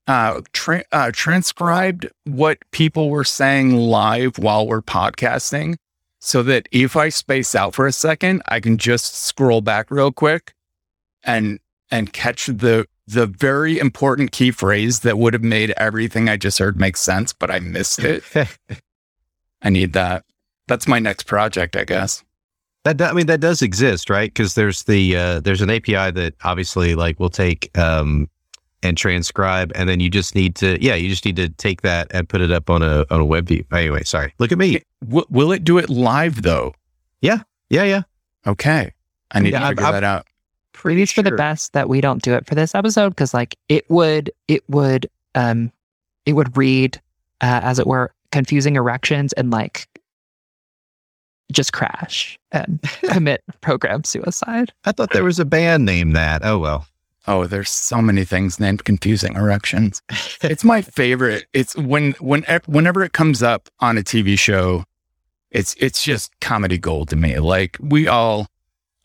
[0.06, 5.76] uh, tra- uh transcribed what people were saying live while we're podcasting
[6.20, 10.10] so that if I space out for a second, I can just scroll back real
[10.10, 10.54] quick
[11.22, 11.58] and
[11.90, 16.58] and catch the the very important key phrase that would have made everything I just
[16.58, 18.22] heard make sense, but I missed it.
[19.62, 20.24] I need that.
[20.68, 22.22] That's my next project, I guess.
[22.84, 24.28] That I mean that does exist, right?
[24.32, 28.28] Because there's the uh, there's an API that obviously like will take um,
[28.82, 32.08] and transcribe, and then you just need to yeah you just need to take that
[32.10, 33.64] and put it up on a on a web view.
[33.72, 34.34] Anyway, sorry.
[34.38, 34.82] Look at me.
[35.02, 36.74] W- will it do it live though?
[37.22, 37.40] Yeah,
[37.70, 37.84] yeah.
[37.84, 38.02] Yeah.
[38.46, 38.92] Okay.
[39.30, 40.26] I need Yeah, to figure I've- that out.
[40.74, 43.88] Pretty for the best that we don't do it for this episode because like it
[43.88, 45.72] would it would um
[46.26, 47.00] it would read
[47.40, 49.88] uh, as it were confusing erections and like
[51.52, 54.72] just crash and commit program suicide.
[54.84, 56.44] I thought there was a band named that.
[56.44, 56.86] Oh well.
[57.26, 60.02] Oh, there's so many things named confusing erections.
[60.42, 61.46] it's my favorite.
[61.54, 64.84] It's when when whenever it comes up on a TV show,
[65.50, 67.38] it's it's just comedy gold to me.
[67.38, 68.48] Like we all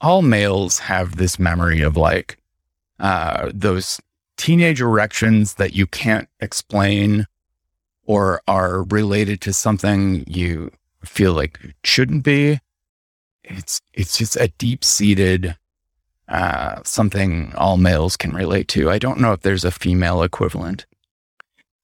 [0.01, 2.37] all males have this memory of like
[2.99, 3.99] uh those
[4.37, 7.27] teenage erections that you can't explain
[8.05, 10.71] or are related to something you
[11.03, 12.59] feel like shouldn't be.
[13.43, 15.55] It's it's just a deep-seated
[16.27, 18.89] uh, something all males can relate to.
[18.89, 20.85] I don't know if there's a female equivalent.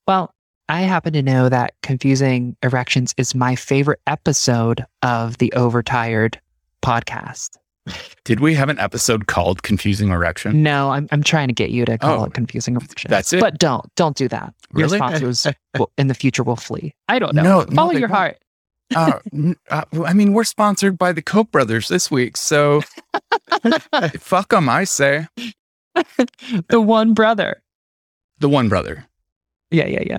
[0.07, 0.33] Well,
[0.69, 6.39] I happen to know that confusing erections is my favorite episode of the Overtired
[6.83, 7.57] podcast.
[8.23, 10.63] Did we have an episode called Confusing Erection?
[10.63, 13.39] No, I'm I'm trying to get you to call Oh, it confusing Erection." that's it?
[13.39, 14.53] But don't don't do that.
[14.71, 14.97] Really?
[14.97, 15.45] Your sponsors
[15.77, 16.95] will, in the future will flee.
[17.07, 17.43] I don't know.
[17.43, 18.17] No, no, Follow they your won't.
[18.17, 18.37] heart.
[18.95, 19.19] Uh,
[19.69, 22.81] uh, I mean, we're sponsored by the Koch brothers this week, so
[24.19, 25.27] fuck them, I say.
[26.69, 27.61] The one brother.
[28.39, 29.05] The one brother.
[29.71, 30.17] Yeah, yeah, yeah.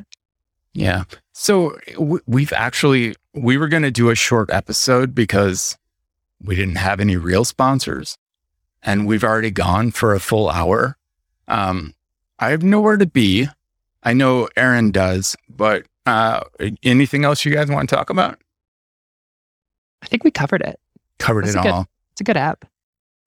[0.73, 1.05] Yeah.
[1.33, 5.77] So w- we've actually, we were going to do a short episode because
[6.43, 8.19] we didn't have any real sponsors
[8.83, 10.97] and we've already gone for a full hour.
[11.49, 11.95] Um,
[12.39, 13.49] I have nowhere to be.
[14.03, 16.45] I know Aaron does, but uh,
[16.83, 18.39] anything else you guys want to talk about?
[20.03, 20.79] I think we covered it.
[21.19, 21.87] Covered That's it a good- all.
[22.13, 22.65] It's a good app.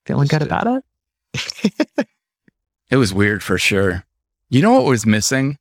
[0.05, 0.84] Feeling good about
[1.34, 2.07] it?
[2.91, 4.03] It was weird for sure.
[4.49, 5.60] You know what was missing?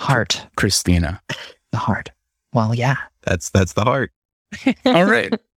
[0.00, 0.48] Heart.
[0.56, 1.22] Christina.
[1.70, 2.10] The heart.
[2.52, 2.96] Well, yeah.
[3.22, 4.10] That's that's the heart.
[4.84, 5.32] All right.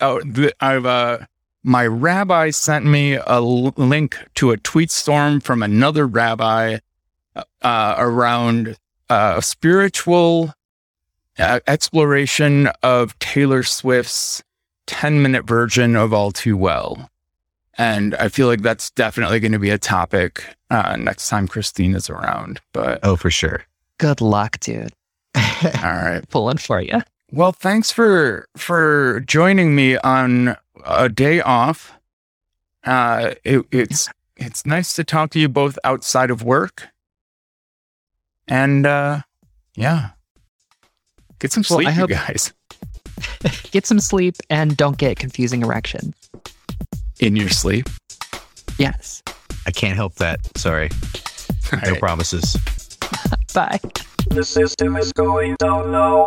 [0.00, 1.18] Oh, the, I've uh,
[1.62, 6.78] my rabbi sent me a l- link to a tweet storm from another rabbi
[7.62, 8.76] uh, around
[9.08, 10.52] uh, spiritual
[11.38, 14.42] uh, exploration of Taylor Swift's
[14.86, 17.10] 10 minute version of All Too Well.
[17.76, 21.94] And I feel like that's definitely going to be a topic uh, next time Christine
[21.96, 22.60] is around.
[22.72, 23.64] But Oh, for sure.
[23.98, 24.92] Good luck, dude.
[25.34, 25.40] all
[25.82, 26.22] right.
[26.28, 27.00] Pulling for you.
[27.34, 30.56] Well, thanks for for joining me on
[30.86, 31.98] a day off.
[32.84, 36.88] Uh, it, it's it's nice to talk to you both outside of work,
[38.46, 39.22] and uh,
[39.74, 40.10] yeah,
[41.40, 42.52] get some Well, sleep, I you guys,
[43.72, 46.14] Get some sleep and don't get confusing erections.
[47.18, 47.88] in your sleep.
[48.78, 49.22] Yes.
[49.66, 50.38] I can't help that.
[50.56, 50.88] Sorry.
[51.72, 52.00] All No right.
[52.00, 52.54] promises.
[53.54, 53.80] Bye.
[54.30, 56.26] The system is going down now.